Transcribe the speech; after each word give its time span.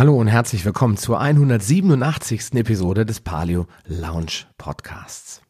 Hallo 0.00 0.16
und 0.16 0.28
herzlich 0.28 0.64
willkommen 0.64 0.96
zur 0.96 1.20
187. 1.20 2.54
Episode 2.54 3.04
des 3.04 3.20
Paleo 3.20 3.66
Lounge 3.84 4.46
Podcasts. 4.56 5.42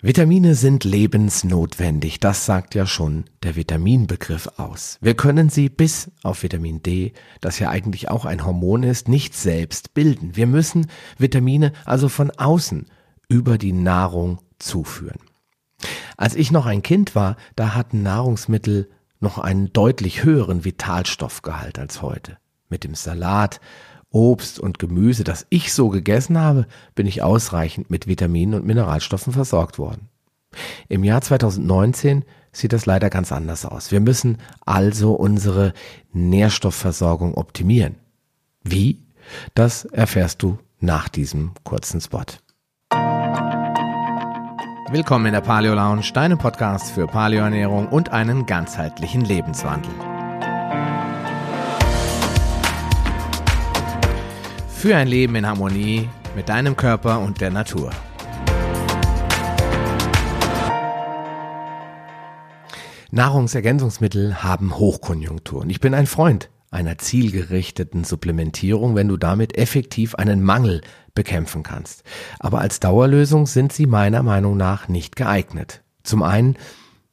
Vitamine 0.00 0.54
sind 0.54 0.84
lebensnotwendig, 0.84 2.20
das 2.20 2.46
sagt 2.46 2.76
ja 2.76 2.86
schon 2.86 3.24
der 3.42 3.56
Vitaminbegriff 3.56 4.46
aus. 4.56 4.98
Wir 5.00 5.14
können 5.14 5.50
sie 5.50 5.68
bis 5.68 6.12
auf 6.22 6.44
Vitamin 6.44 6.80
D, 6.84 7.12
das 7.40 7.58
ja 7.58 7.70
eigentlich 7.70 8.08
auch 8.08 8.24
ein 8.24 8.46
Hormon 8.46 8.84
ist, 8.84 9.08
nicht 9.08 9.34
selbst 9.34 9.94
bilden. 9.94 10.36
Wir 10.36 10.46
müssen 10.46 10.86
Vitamine 11.18 11.72
also 11.84 12.08
von 12.08 12.30
außen 12.30 12.86
über 13.28 13.58
die 13.58 13.72
Nahrung 13.72 14.38
zuführen. 14.60 15.18
Als 16.16 16.36
ich 16.36 16.52
noch 16.52 16.66
ein 16.66 16.82
Kind 16.82 17.16
war, 17.16 17.34
da 17.56 17.74
hatten 17.74 18.04
Nahrungsmittel 18.04 18.88
noch 19.18 19.38
einen 19.38 19.72
deutlich 19.72 20.22
höheren 20.22 20.64
Vitalstoffgehalt 20.64 21.80
als 21.80 22.00
heute 22.00 22.38
mit 22.70 22.84
dem 22.84 22.94
Salat, 22.94 23.60
Obst 24.10 24.58
und 24.58 24.78
Gemüse, 24.78 25.24
das 25.24 25.46
ich 25.50 25.72
so 25.72 25.88
gegessen 25.88 26.38
habe, 26.38 26.66
bin 26.94 27.06
ich 27.06 27.22
ausreichend 27.22 27.90
mit 27.90 28.06
Vitaminen 28.06 28.54
und 28.54 28.66
Mineralstoffen 28.66 29.32
versorgt 29.32 29.78
worden. 29.78 30.08
Im 30.88 31.04
Jahr 31.04 31.20
2019 31.20 32.24
sieht 32.52 32.72
das 32.72 32.86
leider 32.86 33.10
ganz 33.10 33.30
anders 33.30 33.64
aus. 33.64 33.92
Wir 33.92 34.00
müssen 34.00 34.38
also 34.66 35.12
unsere 35.12 35.72
Nährstoffversorgung 36.12 37.34
optimieren. 37.34 37.96
Wie? 38.64 38.98
Das 39.54 39.84
erfährst 39.84 40.42
du 40.42 40.58
nach 40.80 41.08
diesem 41.08 41.52
kurzen 41.62 42.00
Spot. 42.00 42.24
Willkommen 44.90 45.26
in 45.26 45.32
der 45.34 45.40
Paleo 45.40 45.74
Lounge, 45.74 46.10
deinem 46.12 46.38
Podcast 46.38 46.90
für 46.90 47.06
Paleoernährung 47.06 47.86
und 47.86 48.08
einen 48.08 48.46
ganzheitlichen 48.46 49.20
Lebenswandel. 49.20 50.09
Für 54.80 54.96
ein 54.96 55.08
Leben 55.08 55.34
in 55.34 55.46
Harmonie 55.46 56.08
mit 56.34 56.48
deinem 56.48 56.74
Körper 56.74 57.20
und 57.20 57.42
der 57.42 57.50
Natur. 57.50 57.90
Nahrungsergänzungsmittel 63.10 64.42
haben 64.42 64.78
Hochkonjunktur 64.78 65.60
und 65.60 65.68
ich 65.68 65.80
bin 65.80 65.92
ein 65.92 66.06
Freund 66.06 66.48
einer 66.70 66.96
zielgerichteten 66.96 68.04
Supplementierung, 68.04 68.94
wenn 68.94 69.08
du 69.08 69.18
damit 69.18 69.58
effektiv 69.58 70.14
einen 70.14 70.42
Mangel 70.42 70.80
bekämpfen 71.14 71.62
kannst. 71.62 72.02
Aber 72.38 72.62
als 72.62 72.80
Dauerlösung 72.80 73.44
sind 73.44 73.74
sie 73.74 73.84
meiner 73.84 74.22
Meinung 74.22 74.56
nach 74.56 74.88
nicht 74.88 75.14
geeignet. 75.14 75.82
Zum 76.04 76.22
einen, 76.22 76.56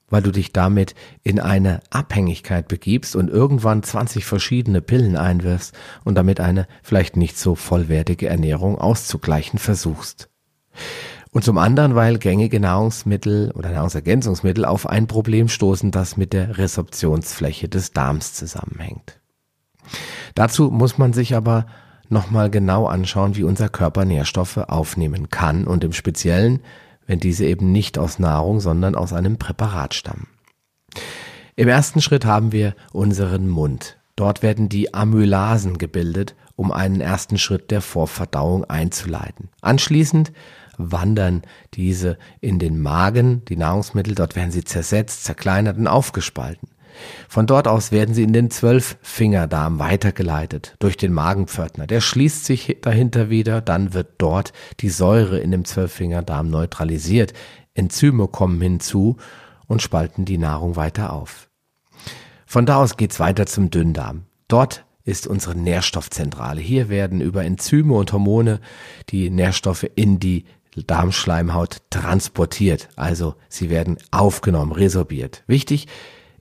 weil 0.09 0.22
du 0.22 0.31
dich 0.31 0.53
damit 0.53 0.95
in 1.23 1.39
eine 1.39 1.81
Abhängigkeit 1.89 2.67
begibst 2.67 3.16
und 3.16 3.30
irgendwann 3.30 3.83
20 3.83 4.25
verschiedene 4.25 4.81
Pillen 4.81 5.17
einwirfst 5.17 5.75
und 6.03 6.16
damit 6.16 6.39
eine 6.39 6.67
vielleicht 6.81 7.17
nicht 7.17 7.38
so 7.38 7.55
vollwertige 7.55 8.27
Ernährung 8.27 8.77
auszugleichen 8.77 9.59
versuchst. 9.59 10.30
Und 11.31 11.44
zum 11.44 11.58
anderen, 11.58 11.95
weil 11.95 12.17
gängige 12.17 12.59
Nahrungsmittel 12.59 13.52
oder 13.52 13.69
Nahrungsergänzungsmittel 13.69 14.66
auf 14.66 14.88
ein 14.88 15.08
Problem 15.08 15.49
stoßen, 15.49 15.91
das 15.91 16.17
mit 16.17 16.33
der 16.33 16.58
Resorptionsfläche 16.58 17.67
des 17.67 17.92
Darms 17.92 18.33
zusammenhängt. 18.33 19.19
Dazu 20.36 20.71
muss 20.71 20.97
man 20.97 21.14
sich 21.14 21.36
aber 21.36 21.67
nochmal 22.09 22.49
genau 22.49 22.86
anschauen, 22.88 23.36
wie 23.36 23.44
unser 23.44 23.69
Körper 23.69 24.05
Nährstoffe 24.05 24.58
aufnehmen 24.58 25.30
kann 25.30 25.67
und 25.67 25.83
im 25.83 25.94
Speziellen, 25.94 26.61
wenn 27.08 27.19
diese 27.19 27.45
eben 27.45 27.72
nicht 27.72 27.97
aus 27.97 28.19
Nahrung, 28.19 28.59
sondern 28.59 28.95
aus 28.95 29.13
einem 29.13 29.38
Präparat 29.38 29.94
stammen. 29.95 30.27
Im 31.55 31.67
ersten 31.67 32.02
Schritt 32.02 32.25
haben 32.25 32.52
wir 32.52 32.75
unseren 32.94 33.47
Mund. 33.47 33.97
Dort 34.16 34.44
werden 34.44 34.69
die 34.69 34.94
Amylasen 34.94 35.77
gebildet, 35.77 36.36
um 36.55 36.72
einen 36.72 37.02
ersten 37.02 37.38
Schritt 37.38 37.72
der 37.72 37.81
Vorverdauung 37.81 38.66
einzuleiten. 38.66 39.49
Anschließend 39.61 40.31
wandern 40.77 41.44
diese 41.73 42.17
in 42.41 42.59
den 42.59 42.80
Magen, 42.80 43.44
die 43.45 43.58
Nahrungsmittel, 43.58 44.16
dort 44.16 44.36
werden 44.36 44.52
sie 44.52 44.64
zersetzt, 44.64 45.23
zerkleinert 45.23 45.77
und 45.77 45.87
aufgespalten. 45.87 46.70
Von 47.30 47.47
dort 47.47 47.67
aus 47.67 47.91
werden 47.91 48.13
sie 48.13 48.23
in 48.23 48.33
den 48.33 48.49
Zwölffingerdarm 48.49 49.80
weitergeleitet 49.80 50.75
durch 50.80 50.97
den 50.97 51.13
Magenpförtner. 51.13 51.87
Der 51.87 52.02
schließt 52.02 52.45
sich 52.45 52.77
dahinter 52.81 53.30
wieder, 53.30 53.61
dann 53.61 53.93
wird 53.93 54.15
dort 54.17 54.53
die 54.80 54.89
Säure 54.89 55.39
in 55.39 55.52
dem 55.52 55.65
Zwölffingerdarm 55.65 56.49
neutralisiert. 56.49 57.33
Enzyme 57.73 58.27
kommen 58.27 58.59
hinzu 58.61 59.17
und 59.67 59.81
spalten 59.81 60.25
die 60.25 60.37
Nahrung 60.37 60.75
weiter 60.75 61.13
auf. 61.13 61.49
Von 62.45 62.65
da 62.65 62.77
aus 62.77 62.97
geht's 62.97 63.19
weiter 63.19 63.45
zum 63.45 63.69
Dünndarm. 63.69 64.23
Dort 64.47 64.85
ist 65.03 65.27
unsere 65.27 65.55
Nährstoffzentrale. 65.55 66.61
Hier 66.61 66.89
werden 66.89 67.21
über 67.21 67.43
Enzyme 67.43 67.93
und 67.93 68.11
Hormone 68.11 68.59
die 69.09 69.29
Nährstoffe 69.29 69.85
in 69.95 70.19
die 70.19 70.45
Darmschleimhaut 70.75 71.77
transportiert. 71.89 72.89
Also 72.95 73.35
sie 73.49 73.69
werden 73.69 73.97
aufgenommen, 74.11 74.71
resorbiert. 74.71 75.43
Wichtig 75.47 75.87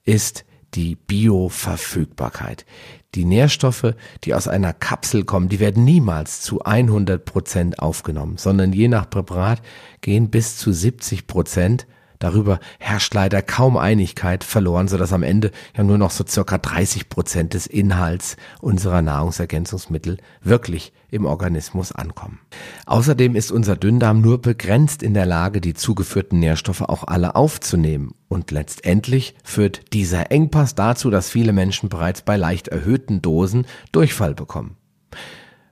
ist 0.04 0.44
die 0.76 0.94
Bioverfügbarkeit. 0.94 2.66
Die 3.14 3.24
Nährstoffe, 3.24 3.94
die 4.24 4.34
aus 4.34 4.46
einer 4.46 4.74
Kapsel 4.74 5.24
kommen, 5.24 5.48
die 5.48 5.58
werden 5.58 5.84
niemals 5.84 6.42
zu 6.42 6.62
100 6.62 7.24
Prozent 7.24 7.78
aufgenommen, 7.78 8.36
sondern 8.36 8.72
je 8.72 8.88
nach 8.88 9.08
Präparat 9.08 9.62
gehen 10.02 10.30
bis 10.30 10.58
zu 10.58 10.72
70 10.72 11.26
Prozent 11.26 11.86
Darüber 12.18 12.60
herrscht 12.78 13.14
leider 13.14 13.42
kaum 13.42 13.76
Einigkeit 13.76 14.44
verloren, 14.44 14.88
sodass 14.88 15.12
am 15.12 15.22
Ende 15.22 15.50
ja 15.76 15.84
nur 15.84 15.98
noch 15.98 16.10
so 16.10 16.24
circa 16.26 16.58
30 16.58 17.08
Prozent 17.08 17.54
des 17.54 17.66
Inhalts 17.66 18.36
unserer 18.60 19.02
Nahrungsergänzungsmittel 19.02 20.18
wirklich 20.42 20.92
im 21.10 21.24
Organismus 21.24 21.92
ankommen. 21.92 22.40
Außerdem 22.86 23.36
ist 23.36 23.50
unser 23.50 23.76
Dünndarm 23.76 24.20
nur 24.20 24.40
begrenzt 24.40 25.02
in 25.02 25.14
der 25.14 25.26
Lage, 25.26 25.60
die 25.60 25.74
zugeführten 25.74 26.38
Nährstoffe 26.38 26.82
auch 26.82 27.04
alle 27.04 27.36
aufzunehmen. 27.36 28.14
Und 28.28 28.50
letztendlich 28.50 29.34
führt 29.44 29.92
dieser 29.92 30.30
Engpass 30.30 30.74
dazu, 30.74 31.10
dass 31.10 31.30
viele 31.30 31.52
Menschen 31.52 31.88
bereits 31.88 32.22
bei 32.22 32.36
leicht 32.36 32.68
erhöhten 32.68 33.22
Dosen 33.22 33.66
Durchfall 33.92 34.34
bekommen. 34.34 34.76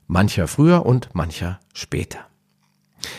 Mancher 0.07 0.47
früher 0.47 0.85
und 0.85 1.09
mancher 1.13 1.59
später. 1.73 2.19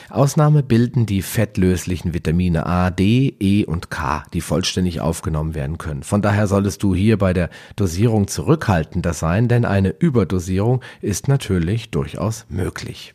Ausnahme 0.08 0.62
bilden 0.62 1.06
die 1.06 1.22
fettlöslichen 1.22 2.14
Vitamine 2.14 2.66
A, 2.66 2.90
D, 2.90 3.34
E 3.38 3.64
und 3.64 3.90
K, 3.90 4.24
die 4.32 4.40
vollständig 4.40 5.00
aufgenommen 5.00 5.54
werden 5.54 5.78
können. 5.78 6.02
Von 6.02 6.22
daher 6.22 6.46
solltest 6.46 6.82
du 6.82 6.94
hier 6.94 7.18
bei 7.18 7.32
der 7.32 7.50
Dosierung 7.76 8.28
zurückhaltender 8.28 9.12
sein, 9.12 9.48
denn 9.48 9.64
eine 9.64 9.90
Überdosierung 9.90 10.82
ist 11.00 11.28
natürlich 11.28 11.90
durchaus 11.90 12.46
möglich. 12.48 13.14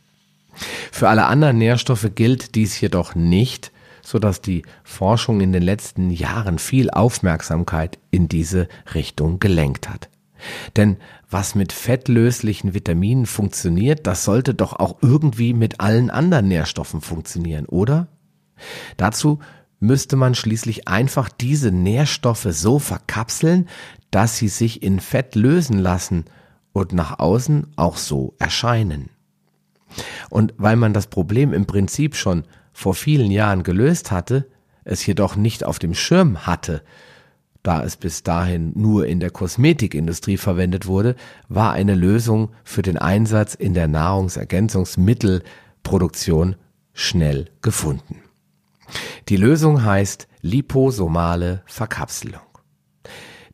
Für 0.90 1.08
alle 1.08 1.26
anderen 1.26 1.58
Nährstoffe 1.58 2.10
gilt 2.14 2.54
dies 2.54 2.80
jedoch 2.80 3.14
nicht, 3.14 3.72
sodass 4.02 4.40
die 4.40 4.62
Forschung 4.84 5.40
in 5.40 5.52
den 5.52 5.62
letzten 5.62 6.10
Jahren 6.10 6.58
viel 6.58 6.90
Aufmerksamkeit 6.90 7.98
in 8.10 8.28
diese 8.28 8.68
Richtung 8.94 9.38
gelenkt 9.38 9.88
hat. 9.88 10.08
Denn 10.76 10.96
was 11.30 11.54
mit 11.54 11.72
fettlöslichen 11.72 12.74
Vitaminen 12.74 13.26
funktioniert, 13.26 14.06
das 14.06 14.24
sollte 14.24 14.54
doch 14.54 14.74
auch 14.74 14.98
irgendwie 15.00 15.54
mit 15.54 15.80
allen 15.80 16.10
anderen 16.10 16.48
Nährstoffen 16.48 17.00
funktionieren, 17.00 17.66
oder? 17.66 18.08
Dazu 18.96 19.38
müsste 19.80 20.16
man 20.16 20.34
schließlich 20.34 20.88
einfach 20.88 21.28
diese 21.28 21.72
Nährstoffe 21.72 22.46
so 22.50 22.78
verkapseln, 22.78 23.68
dass 24.10 24.36
sie 24.36 24.48
sich 24.48 24.82
in 24.82 25.00
Fett 25.00 25.34
lösen 25.34 25.78
lassen 25.78 26.26
und 26.72 26.92
nach 26.92 27.18
außen 27.18 27.72
auch 27.76 27.96
so 27.96 28.34
erscheinen. 28.38 29.10
Und 30.30 30.54
weil 30.56 30.76
man 30.76 30.92
das 30.92 31.08
Problem 31.08 31.52
im 31.52 31.66
Prinzip 31.66 32.14
schon 32.14 32.44
vor 32.72 32.94
vielen 32.94 33.30
Jahren 33.30 33.62
gelöst 33.62 34.10
hatte, 34.10 34.48
es 34.84 35.04
jedoch 35.04 35.36
nicht 35.36 35.64
auf 35.64 35.78
dem 35.78 35.94
Schirm 35.94 36.46
hatte, 36.46 36.82
da 37.62 37.84
es 37.84 37.96
bis 37.96 38.22
dahin 38.22 38.72
nur 38.74 39.06
in 39.06 39.20
der 39.20 39.30
Kosmetikindustrie 39.30 40.36
verwendet 40.36 40.86
wurde, 40.86 41.14
war 41.48 41.72
eine 41.72 41.94
Lösung 41.94 42.50
für 42.64 42.82
den 42.82 42.98
Einsatz 42.98 43.54
in 43.54 43.72
der 43.74 43.88
Nahrungsergänzungsmittelproduktion 43.88 46.56
schnell 46.92 47.46
gefunden. 47.62 48.18
Die 49.28 49.36
Lösung 49.36 49.84
heißt 49.84 50.28
liposomale 50.40 51.62
Verkapselung. 51.66 52.40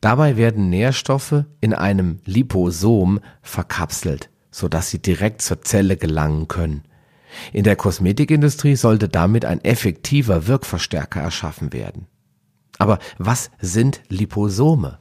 Dabei 0.01 0.37
werden 0.37 0.71
Nährstoffe 0.71 1.45
in 1.61 1.75
einem 1.75 2.21
Liposom 2.25 3.21
verkapselt, 3.43 4.31
sodass 4.51 4.91
sie 4.91 5.01
direkt 5.01 5.43
zur 5.43 5.63
Zelle 5.63 5.97
gelangen 5.97 6.49
können. 6.49 6.85
In 7.53 7.65
der 7.65 7.77
Kosmetikindustrie 7.77 8.77
sollte 8.77 9.09
damit 9.09 9.45
ein 9.45 9.63
effektiver 9.63 10.47
Wirkverstärker 10.47 11.21
erschaffen 11.21 11.73
werden. 11.73 12.07
Aber 12.79 12.99
was 13.19 13.51
sind 13.61 14.03
Liposome? 14.09 14.99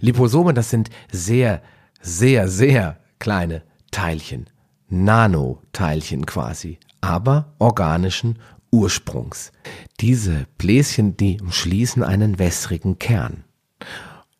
Liposome, 0.00 0.54
das 0.54 0.70
sind 0.70 0.90
sehr, 1.10 1.62
sehr, 2.00 2.48
sehr 2.48 2.98
kleine 3.18 3.62
Teilchen, 3.90 4.48
Nanoteilchen 4.88 6.24
quasi, 6.24 6.78
aber 7.00 7.52
organischen 7.58 8.38
Ursprungs. 8.70 9.52
Diese 10.00 10.46
Bläschen, 10.56 11.16
die 11.16 11.40
umschließen 11.40 12.02
einen 12.02 12.38
wässrigen 12.38 12.98
Kern. 12.98 13.44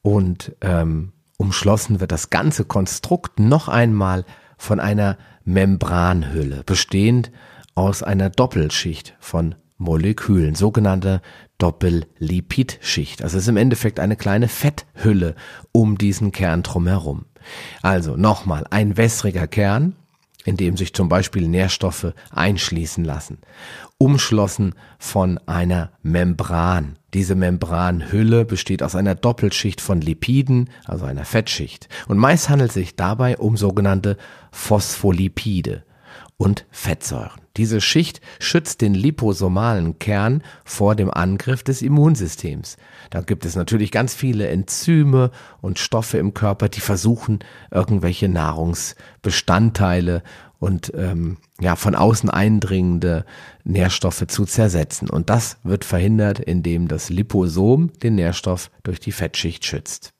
Und 0.02 0.54
ähm, 0.60 1.12
umschlossen 1.36 2.00
wird 2.00 2.12
das 2.12 2.30
ganze 2.30 2.64
Konstrukt 2.64 3.40
noch 3.40 3.68
einmal 3.68 4.24
von 4.56 4.80
einer 4.80 5.18
Membranhülle, 5.44 6.62
bestehend 6.64 7.30
aus 7.74 8.02
einer 8.02 8.28
Doppelschicht 8.28 9.16
von 9.20 9.54
Molekülen, 9.78 10.54
sogenannte 10.56 11.22
Doppellipidschicht. 11.58 13.22
Also 13.22 13.36
es 13.36 13.44
ist 13.44 13.48
im 13.48 13.56
Endeffekt 13.56 14.00
eine 14.00 14.16
kleine 14.16 14.48
Fetthülle 14.48 15.34
um 15.72 15.98
diesen 15.98 16.32
Kern 16.32 16.62
drumherum. 16.62 17.26
Also 17.82 18.16
nochmal, 18.16 18.64
ein 18.70 18.96
wässriger 18.96 19.46
Kern, 19.46 19.96
in 20.44 20.56
dem 20.56 20.76
sich 20.76 20.94
zum 20.94 21.08
Beispiel 21.08 21.48
Nährstoffe 21.48 22.14
einschließen 22.30 23.04
lassen, 23.04 23.38
umschlossen 23.98 24.74
von 24.98 25.38
einer 25.46 25.90
Membran. 26.02 26.96
Diese 27.12 27.34
Membranhülle 27.34 28.44
besteht 28.44 28.82
aus 28.82 28.94
einer 28.94 29.14
Doppelschicht 29.14 29.80
von 29.80 30.00
Lipiden, 30.00 30.70
also 30.86 31.04
einer 31.04 31.24
Fettschicht. 31.24 31.88
Und 32.06 32.18
meist 32.18 32.48
handelt 32.48 32.70
es 32.70 32.74
sich 32.74 32.96
dabei 32.96 33.36
um 33.36 33.56
sogenannte 33.56 34.16
Phospholipide 34.52 35.84
und 36.36 36.66
Fettsäuren. 36.70 37.40
Diese 37.56 37.80
Schicht 37.80 38.20
schützt 38.38 38.80
den 38.80 38.94
liposomalen 38.94 39.98
Kern 39.98 40.42
vor 40.64 40.94
dem 40.94 41.10
Angriff 41.10 41.64
des 41.64 41.82
Immunsystems. 41.82 42.76
Da 43.10 43.20
gibt 43.20 43.44
es 43.44 43.56
natürlich 43.56 43.90
ganz 43.90 44.14
viele 44.14 44.46
Enzyme 44.46 45.32
und 45.60 45.80
Stoffe 45.80 46.18
im 46.18 46.34
Körper, 46.34 46.68
die 46.68 46.80
versuchen, 46.80 47.40
irgendwelche 47.72 48.28
Nahrungsbestandteile 48.28 50.22
und 50.60 50.92
ähm, 50.94 51.38
ja 51.60 51.74
von 51.76 51.94
außen 51.94 52.30
eindringende 52.30 53.24
Nährstoffe 53.64 54.26
zu 54.28 54.44
zersetzen. 54.44 55.10
Und 55.10 55.30
das 55.30 55.58
wird 55.64 55.84
verhindert, 55.84 56.38
indem 56.38 56.86
das 56.88 57.10
Liposom 57.10 57.92
den 58.02 58.14
Nährstoff 58.14 58.70
durch 58.84 59.00
die 59.00 59.12
Fettschicht 59.12 59.64
schützt. 59.64 60.12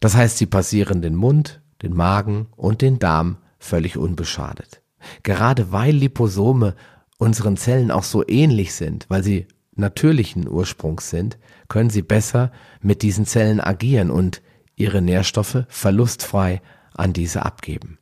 Das 0.00 0.14
heißt, 0.16 0.38
sie 0.38 0.46
passieren 0.46 1.02
den 1.02 1.14
Mund, 1.14 1.60
den 1.82 1.94
Magen 1.94 2.46
und 2.56 2.82
den 2.82 2.98
Darm 2.98 3.38
völlig 3.66 3.98
unbeschadet. 3.98 4.82
Gerade 5.22 5.72
weil 5.72 5.94
Liposome 5.94 6.74
unseren 7.18 7.56
Zellen 7.56 7.90
auch 7.90 8.02
so 8.02 8.26
ähnlich 8.26 8.74
sind, 8.74 9.06
weil 9.08 9.22
sie 9.22 9.46
natürlichen 9.74 10.48
Ursprungs 10.48 11.10
sind, 11.10 11.38
können 11.68 11.90
sie 11.90 12.02
besser 12.02 12.52
mit 12.80 13.02
diesen 13.02 13.26
Zellen 13.26 13.60
agieren 13.60 14.10
und 14.10 14.42
ihre 14.76 15.02
Nährstoffe 15.02 15.64
verlustfrei 15.68 16.60
an 16.94 17.12
diese 17.12 17.44
abgeben. 17.44 17.98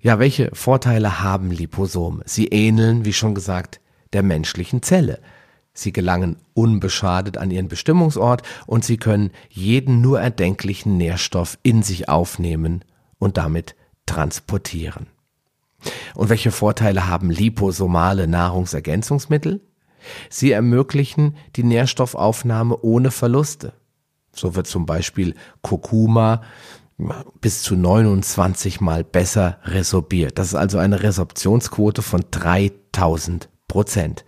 Ja, 0.00 0.18
welche 0.18 0.50
Vorteile 0.54 1.22
haben 1.22 1.50
Liposome? 1.50 2.22
Sie 2.26 2.48
ähneln, 2.48 3.04
wie 3.04 3.12
schon 3.12 3.34
gesagt, 3.34 3.80
der 4.12 4.22
menschlichen 4.22 4.82
Zelle. 4.82 5.20
Sie 5.72 5.92
gelangen 5.92 6.36
unbeschadet 6.54 7.36
an 7.36 7.50
ihren 7.50 7.68
Bestimmungsort 7.68 8.42
und 8.66 8.84
sie 8.84 8.96
können 8.96 9.30
jeden 9.48 10.00
nur 10.00 10.20
erdenklichen 10.20 10.96
Nährstoff 10.96 11.58
in 11.62 11.82
sich 11.82 12.08
aufnehmen 12.08 12.84
und 13.18 13.36
damit 13.36 13.74
transportieren. 14.08 15.06
Und 16.14 16.28
welche 16.28 16.50
Vorteile 16.50 17.06
haben 17.06 17.30
liposomale 17.30 18.26
Nahrungsergänzungsmittel? 18.26 19.60
Sie 20.30 20.50
ermöglichen 20.50 21.36
die 21.56 21.62
Nährstoffaufnahme 21.62 22.78
ohne 22.80 23.10
Verluste. 23.10 23.74
So 24.32 24.54
wird 24.54 24.66
zum 24.66 24.86
Beispiel 24.86 25.34
Kurkuma 25.62 26.42
bis 27.40 27.62
zu 27.62 27.76
29 27.76 28.80
mal 28.80 29.04
besser 29.04 29.58
resorbiert. 29.64 30.38
Das 30.38 30.48
ist 30.48 30.54
also 30.54 30.78
eine 30.78 31.02
Resorptionsquote 31.02 32.02
von 32.02 32.24
3000 32.30 33.48
Prozent. 33.68 34.24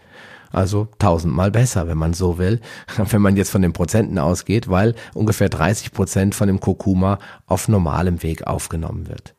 Also 0.52 0.88
tausendmal 0.98 1.50
besser, 1.50 1.86
wenn 1.88 1.98
man 1.98 2.12
so 2.12 2.38
will, 2.38 2.60
wenn 2.96 3.22
man 3.22 3.36
jetzt 3.36 3.50
von 3.50 3.62
den 3.62 3.72
Prozenten 3.72 4.18
ausgeht, 4.18 4.68
weil 4.68 4.94
ungefähr 5.14 5.48
30 5.48 5.92
Prozent 5.92 6.34
von 6.34 6.48
dem 6.48 6.60
Kurkuma 6.60 7.18
auf 7.46 7.68
normalem 7.68 8.22
Weg 8.22 8.46
aufgenommen 8.46 9.08
wird. 9.08 9.34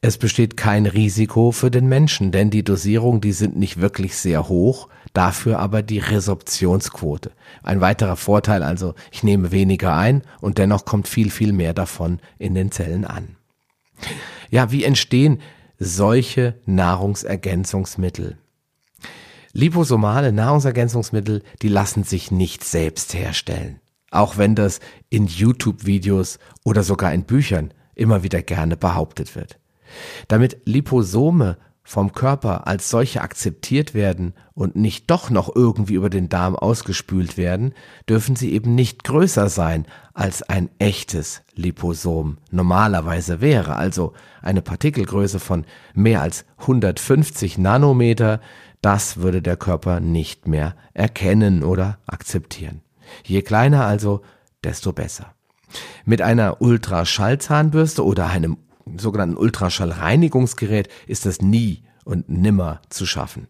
Es 0.00 0.18
besteht 0.18 0.56
kein 0.56 0.86
Risiko 0.86 1.50
für 1.50 1.70
den 1.70 1.86
Menschen, 1.88 2.30
denn 2.30 2.50
die 2.50 2.62
Dosierungen, 2.62 3.20
die 3.20 3.32
sind 3.32 3.56
nicht 3.56 3.80
wirklich 3.80 4.16
sehr 4.16 4.48
hoch, 4.48 4.88
dafür 5.12 5.58
aber 5.58 5.82
die 5.82 5.98
Resorptionsquote. 5.98 7.32
Ein 7.62 7.80
weiterer 7.80 8.16
Vorteil 8.16 8.62
also, 8.62 8.94
ich 9.10 9.22
nehme 9.22 9.50
weniger 9.50 9.96
ein 9.96 10.22
und 10.40 10.58
dennoch 10.58 10.84
kommt 10.84 11.08
viel, 11.08 11.30
viel 11.30 11.52
mehr 11.52 11.74
davon 11.74 12.20
in 12.38 12.54
den 12.54 12.70
Zellen 12.70 13.04
an. 13.04 13.36
Ja, 14.50 14.70
wie 14.70 14.84
entstehen 14.84 15.40
solche 15.78 16.54
Nahrungsergänzungsmittel? 16.66 18.38
Liposomale 19.52 20.32
Nahrungsergänzungsmittel, 20.32 21.42
die 21.62 21.68
lassen 21.68 22.04
sich 22.04 22.30
nicht 22.30 22.64
selbst 22.64 23.14
herstellen. 23.14 23.80
Auch 24.10 24.38
wenn 24.38 24.54
das 24.54 24.80
in 25.10 25.26
YouTube-Videos 25.26 26.38
oder 26.64 26.82
sogar 26.82 27.12
in 27.12 27.24
Büchern 27.24 27.72
immer 27.98 28.22
wieder 28.22 28.42
gerne 28.42 28.76
behauptet 28.76 29.34
wird. 29.34 29.58
Damit 30.28 30.58
Liposome 30.64 31.56
vom 31.88 32.12
Körper 32.12 32.66
als 32.66 32.90
solche 32.90 33.22
akzeptiert 33.22 33.94
werden 33.94 34.34
und 34.52 34.76
nicht 34.76 35.10
doch 35.10 35.30
noch 35.30 35.56
irgendwie 35.56 35.94
über 35.94 36.10
den 36.10 36.28
Darm 36.28 36.54
ausgespült 36.54 37.38
werden, 37.38 37.72
dürfen 38.06 38.36
sie 38.36 38.52
eben 38.52 38.74
nicht 38.74 39.04
größer 39.04 39.48
sein 39.48 39.86
als 40.12 40.42
ein 40.42 40.68
echtes 40.78 41.40
Liposom 41.54 42.36
normalerweise 42.50 43.40
wäre, 43.40 43.76
also 43.76 44.12
eine 44.42 44.60
Partikelgröße 44.60 45.40
von 45.40 45.64
mehr 45.94 46.20
als 46.20 46.44
150 46.58 47.56
Nanometer, 47.56 48.42
das 48.82 49.16
würde 49.16 49.40
der 49.40 49.56
Körper 49.56 50.00
nicht 50.00 50.46
mehr 50.46 50.76
erkennen 50.92 51.62
oder 51.62 52.00
akzeptieren. 52.06 52.82
Je 53.24 53.40
kleiner 53.40 53.86
also, 53.86 54.20
desto 54.62 54.92
besser. 54.92 55.37
Mit 56.04 56.22
einer 56.22 56.60
Ultraschallzahnbürste 56.60 58.04
oder 58.04 58.28
einem 58.28 58.58
sogenannten 58.96 59.36
Ultraschallreinigungsgerät 59.36 60.88
ist 61.06 61.26
das 61.26 61.42
nie 61.42 61.82
und 62.04 62.28
nimmer 62.30 62.80
zu 62.88 63.04
schaffen. 63.04 63.48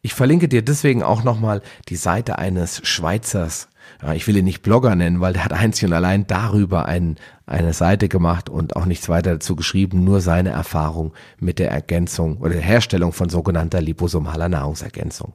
Ich 0.00 0.12
verlinke 0.12 0.48
dir 0.48 0.62
deswegen 0.62 1.04
auch 1.04 1.22
nochmal 1.22 1.62
die 1.88 1.96
Seite 1.96 2.38
eines 2.38 2.80
Schweizers. 2.86 3.68
Ich 4.14 4.26
will 4.26 4.36
ihn 4.36 4.44
nicht 4.44 4.62
Blogger 4.62 4.96
nennen, 4.96 5.20
weil 5.20 5.34
der 5.34 5.44
hat 5.44 5.52
einzig 5.52 5.86
und 5.86 5.92
allein 5.92 6.26
darüber 6.26 6.86
ein, 6.86 7.16
eine 7.46 7.72
Seite 7.72 8.08
gemacht 8.08 8.48
und 8.48 8.74
auch 8.74 8.86
nichts 8.86 9.08
weiter 9.08 9.34
dazu 9.34 9.54
geschrieben, 9.54 10.02
nur 10.02 10.20
seine 10.20 10.50
Erfahrung 10.50 11.12
mit 11.38 11.60
der 11.60 11.70
Ergänzung 11.70 12.38
oder 12.38 12.54
der 12.54 12.62
Herstellung 12.62 13.12
von 13.12 13.28
sogenannter 13.28 13.80
liposomaler 13.80 14.48
Nahrungsergänzung. 14.48 15.32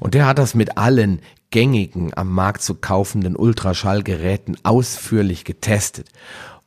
Und 0.00 0.14
der 0.14 0.26
hat 0.26 0.38
das 0.38 0.54
mit 0.54 0.78
allen 0.78 1.20
gängigen 1.50 2.12
am 2.16 2.32
Markt 2.32 2.62
zu 2.62 2.74
kaufenden 2.74 3.36
Ultraschallgeräten 3.36 4.56
ausführlich 4.62 5.44
getestet. 5.44 6.08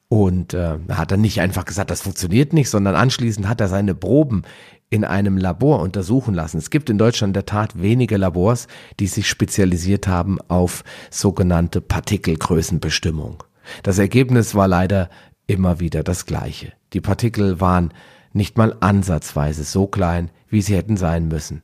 Und 0.07 0.55
äh, 0.55 0.79
hat 0.89 1.11
dann 1.11 1.21
nicht 1.21 1.39
einfach 1.39 1.65
gesagt, 1.65 1.91
das 1.91 2.01
funktioniert 2.01 2.53
nicht, 2.53 2.69
sondern 2.69 2.95
anschließend 2.95 3.47
hat 3.47 3.61
er 3.61 3.67
seine 3.67 3.93
Proben 3.93 4.43
in 4.89 5.05
einem 5.05 5.37
Labor 5.37 5.81
untersuchen 5.81 6.33
lassen. 6.33 6.57
Es 6.57 6.71
gibt 6.71 6.89
in 6.89 6.97
Deutschland 6.97 7.29
in 7.29 7.33
der 7.33 7.45
Tat 7.45 7.79
wenige 7.79 8.17
Labors, 8.17 8.67
die 8.99 9.05
sich 9.05 9.29
spezialisiert 9.29 10.07
haben 10.07 10.39
auf 10.47 10.83
sogenannte 11.11 11.79
Partikelgrößenbestimmung. 11.81 13.43
Das 13.83 13.99
Ergebnis 13.99 14.55
war 14.55 14.67
leider 14.67 15.09
immer 15.45 15.79
wieder 15.79 16.03
das 16.03 16.25
gleiche. 16.25 16.73
Die 16.93 17.01
Partikel 17.01 17.61
waren 17.61 17.93
nicht 18.33 18.57
mal 18.57 18.75
ansatzweise 18.79 19.63
so 19.63 19.85
klein, 19.85 20.31
wie 20.49 20.61
sie 20.61 20.75
hätten 20.75 20.97
sein 20.97 21.27
müssen. 21.27 21.61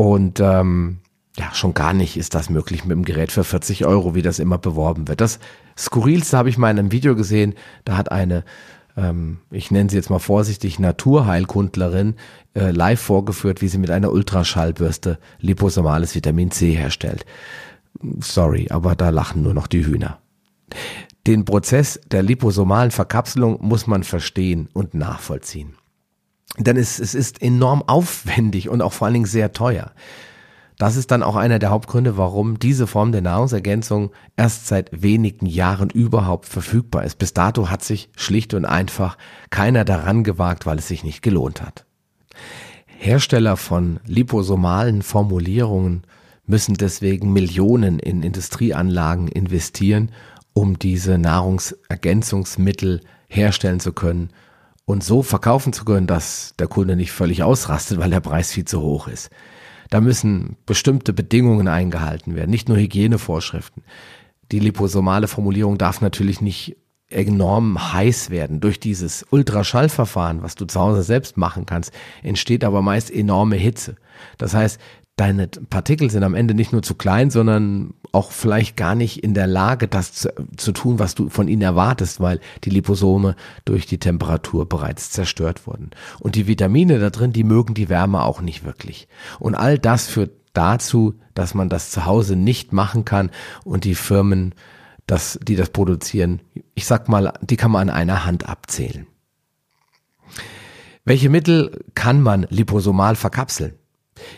Und 0.00 0.40
ähm, 0.40 1.00
ja, 1.36 1.52
schon 1.52 1.74
gar 1.74 1.92
nicht 1.92 2.16
ist 2.16 2.34
das 2.34 2.48
möglich 2.48 2.86
mit 2.86 2.96
dem 2.96 3.04
Gerät 3.04 3.30
für 3.30 3.44
40 3.44 3.84
Euro, 3.84 4.14
wie 4.14 4.22
das 4.22 4.38
immer 4.38 4.56
beworben 4.56 5.08
wird. 5.08 5.20
Das 5.20 5.40
Skurrilste 5.76 6.38
habe 6.38 6.48
ich 6.48 6.56
mal 6.56 6.70
in 6.70 6.78
einem 6.78 6.90
Video 6.90 7.14
gesehen, 7.14 7.54
da 7.84 7.98
hat 7.98 8.10
eine, 8.10 8.44
ähm, 8.96 9.40
ich 9.50 9.70
nenne 9.70 9.90
sie 9.90 9.96
jetzt 9.96 10.08
mal 10.08 10.18
vorsichtig, 10.18 10.78
Naturheilkundlerin 10.78 12.14
äh, 12.54 12.70
live 12.70 12.98
vorgeführt, 12.98 13.60
wie 13.60 13.68
sie 13.68 13.76
mit 13.76 13.90
einer 13.90 14.10
Ultraschallbürste 14.10 15.18
liposomales 15.38 16.14
Vitamin 16.14 16.50
C 16.50 16.72
herstellt. 16.72 17.26
Sorry, 18.20 18.68
aber 18.70 18.94
da 18.94 19.10
lachen 19.10 19.42
nur 19.42 19.52
noch 19.52 19.66
die 19.66 19.84
Hühner. 19.84 20.18
Den 21.26 21.44
Prozess 21.44 22.00
der 22.10 22.22
liposomalen 22.22 22.90
Verkapselung 22.90 23.58
muss 23.60 23.86
man 23.86 24.02
verstehen 24.04 24.70
und 24.72 24.94
nachvollziehen. 24.94 25.74
Denn 26.58 26.76
es, 26.76 26.98
es 26.98 27.14
ist 27.14 27.40
enorm 27.42 27.82
aufwendig 27.86 28.68
und 28.68 28.82
auch 28.82 28.92
vor 28.92 29.06
allen 29.06 29.14
Dingen 29.14 29.26
sehr 29.26 29.52
teuer. 29.52 29.92
Das 30.80 30.96
ist 30.96 31.10
dann 31.10 31.22
auch 31.22 31.36
einer 31.36 31.58
der 31.58 31.68
Hauptgründe, 31.68 32.16
warum 32.16 32.58
diese 32.58 32.86
Form 32.86 33.12
der 33.12 33.20
Nahrungsergänzung 33.20 34.12
erst 34.38 34.66
seit 34.66 35.02
wenigen 35.02 35.44
Jahren 35.44 35.90
überhaupt 35.90 36.46
verfügbar 36.46 37.04
ist. 37.04 37.18
Bis 37.18 37.34
dato 37.34 37.68
hat 37.68 37.84
sich 37.84 38.08
schlicht 38.16 38.54
und 38.54 38.64
einfach 38.64 39.18
keiner 39.50 39.84
daran 39.84 40.24
gewagt, 40.24 40.64
weil 40.64 40.78
es 40.78 40.88
sich 40.88 41.04
nicht 41.04 41.20
gelohnt 41.20 41.60
hat. 41.60 41.84
Hersteller 42.86 43.58
von 43.58 44.00
liposomalen 44.06 45.02
Formulierungen 45.02 46.04
müssen 46.46 46.74
deswegen 46.74 47.32
Millionen 47.32 47.98
in 47.98 48.22
Industrieanlagen 48.22 49.28
investieren, 49.28 50.10
um 50.54 50.78
diese 50.78 51.18
Nahrungsergänzungsmittel 51.18 53.02
herstellen 53.28 53.80
zu 53.80 53.92
können 53.92 54.30
und 54.84 55.04
so 55.04 55.22
verkaufen 55.22 55.72
zu 55.72 55.84
können, 55.84 56.06
dass 56.06 56.54
der 56.58 56.66
Kunde 56.66 56.96
nicht 56.96 57.12
völlig 57.12 57.42
ausrastet, 57.42 57.98
weil 57.98 58.10
der 58.10 58.20
Preis 58.20 58.52
viel 58.52 58.64
zu 58.64 58.80
hoch 58.80 59.08
ist. 59.08 59.30
Da 59.90 60.00
müssen 60.00 60.56
bestimmte 60.66 61.12
Bedingungen 61.12 61.68
eingehalten 61.68 62.34
werden, 62.34 62.50
nicht 62.50 62.68
nur 62.68 62.78
Hygienevorschriften. 62.78 63.82
Die 64.52 64.60
liposomale 64.60 65.28
Formulierung 65.28 65.78
darf 65.78 66.00
natürlich 66.00 66.40
nicht 66.40 66.76
enorm 67.08 67.92
heiß 67.92 68.30
werden. 68.30 68.60
Durch 68.60 68.78
dieses 68.78 69.26
Ultraschallverfahren, 69.30 70.42
was 70.42 70.54
du 70.54 70.64
zu 70.64 70.80
Hause 70.80 71.02
selbst 71.02 71.36
machen 71.36 71.66
kannst, 71.66 71.92
entsteht 72.22 72.64
aber 72.64 72.82
meist 72.82 73.10
enorme 73.10 73.56
Hitze. 73.56 73.96
Das 74.38 74.54
heißt, 74.54 74.80
deine 75.20 75.48
Partikel 75.48 76.08
sind 76.08 76.24
am 76.24 76.34
Ende 76.34 76.54
nicht 76.54 76.72
nur 76.72 76.82
zu 76.82 76.94
klein, 76.94 77.30
sondern 77.30 77.92
auch 78.10 78.32
vielleicht 78.32 78.74
gar 78.78 78.94
nicht 78.94 79.22
in 79.22 79.34
der 79.34 79.46
Lage, 79.46 79.86
das 79.86 80.14
zu, 80.14 80.32
zu, 80.56 80.72
tun, 80.72 80.98
was 80.98 81.14
du 81.14 81.28
von 81.28 81.46
ihnen 81.46 81.60
erwartest, 81.60 82.20
weil 82.20 82.40
die 82.64 82.70
Liposome 82.70 83.36
durch 83.66 83.84
die 83.84 83.98
Temperatur 83.98 84.66
bereits 84.66 85.10
zerstört 85.10 85.66
wurden. 85.66 85.90
Und 86.20 86.36
die 86.36 86.46
Vitamine 86.46 86.98
da 86.98 87.10
drin, 87.10 87.34
die 87.34 87.44
mögen 87.44 87.74
die 87.74 87.90
Wärme 87.90 88.22
auch 88.22 88.40
nicht 88.40 88.64
wirklich. 88.64 89.08
Und 89.38 89.54
all 89.54 89.78
das 89.78 90.06
führt 90.06 90.32
dazu, 90.54 91.14
dass 91.34 91.52
man 91.52 91.68
das 91.68 91.90
zu 91.90 92.06
Hause 92.06 92.34
nicht 92.34 92.72
machen 92.72 93.04
kann 93.04 93.30
und 93.62 93.84
die 93.84 93.96
Firmen, 93.96 94.54
das, 95.06 95.38
die 95.42 95.54
das 95.54 95.68
produzieren, 95.68 96.40
ich 96.74 96.86
sag 96.86 97.10
mal, 97.10 97.34
die 97.42 97.56
kann 97.56 97.70
man 97.70 97.90
an 97.90 97.94
einer 97.94 98.24
Hand 98.24 98.48
abzählen. 98.48 99.06
Welche 101.04 101.28
Mittel 101.28 101.84
kann 101.94 102.22
man 102.22 102.46
liposomal 102.48 103.16
verkapseln? 103.16 103.74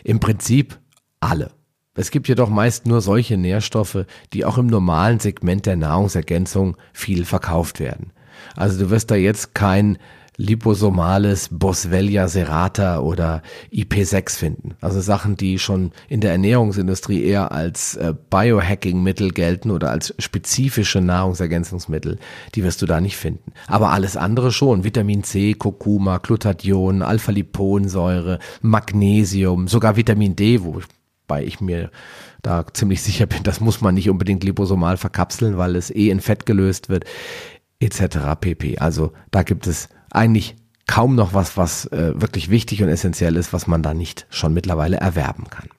Im 0.03 0.19
Prinzip 0.19 0.79
alle. 1.19 1.51
Es 1.95 2.09
gibt 2.09 2.27
jedoch 2.27 2.49
meist 2.49 2.87
nur 2.87 3.01
solche 3.01 3.37
Nährstoffe, 3.37 4.05
die 4.33 4.45
auch 4.45 4.57
im 4.57 4.67
normalen 4.67 5.19
Segment 5.19 5.65
der 5.65 5.75
Nahrungsergänzung 5.75 6.75
viel 6.91 7.23
verkauft 7.23 7.79
werden. 7.79 8.11
Also 8.55 8.79
du 8.79 8.89
wirst 8.89 9.11
da 9.11 9.15
jetzt 9.15 9.53
kein 9.53 9.99
liposomales 10.37 11.49
Boswellia 11.51 12.27
serrata 12.27 12.99
oder 12.99 13.41
IP6 13.71 14.37
finden. 14.37 14.75
Also 14.81 14.99
Sachen, 15.01 15.37
die 15.37 15.59
schon 15.59 15.91
in 16.09 16.21
der 16.21 16.31
Ernährungsindustrie 16.31 17.23
eher 17.23 17.51
als 17.51 17.95
äh, 17.95 18.13
Biohacking-Mittel 18.29 19.31
gelten 19.31 19.71
oder 19.71 19.91
als 19.91 20.13
spezifische 20.19 21.01
Nahrungsergänzungsmittel, 21.01 22.17
die 22.55 22.63
wirst 22.63 22.81
du 22.81 22.85
da 22.85 22.99
nicht 22.99 23.17
finden. 23.17 23.51
Aber 23.67 23.91
alles 23.91 24.17
andere 24.17 24.51
schon. 24.51 24.83
Vitamin 24.83 25.23
C, 25.23 25.53
Kurkuma, 25.53 26.17
Glutathion, 26.17 27.01
Alpha-Liponsäure, 27.01 28.39
Magnesium, 28.61 29.67
sogar 29.67 29.95
Vitamin 29.95 30.35
D, 30.35 30.61
wobei 30.63 31.43
ich 31.43 31.61
mir 31.61 31.91
da 32.41 32.65
ziemlich 32.73 33.01
sicher 33.01 33.25
bin, 33.25 33.43
das 33.43 33.61
muss 33.61 33.81
man 33.81 33.95
nicht 33.95 34.09
unbedingt 34.09 34.43
liposomal 34.43 34.97
verkapseln, 34.97 35.57
weil 35.57 35.75
es 35.75 35.89
eh 35.89 36.09
in 36.09 36.19
Fett 36.19 36.45
gelöst 36.45 36.89
wird, 36.89 37.05
etc. 37.79 38.17
pp. 38.39 38.77
Also 38.79 39.13
da 39.31 39.43
gibt 39.43 39.67
es 39.67 39.89
eigentlich 40.13 40.55
kaum 40.87 41.15
noch 41.15 41.33
was, 41.33 41.57
was 41.57 41.85
äh, 41.87 42.13
wirklich 42.15 42.49
wichtig 42.49 42.81
und 42.83 42.89
essentiell 42.89 43.35
ist, 43.35 43.53
was 43.53 43.67
man 43.67 43.83
da 43.83 43.93
nicht 43.93 44.25
schon 44.29 44.53
mittlerweile 44.53 44.97
erwerben 44.97 45.49
kann. 45.49 45.69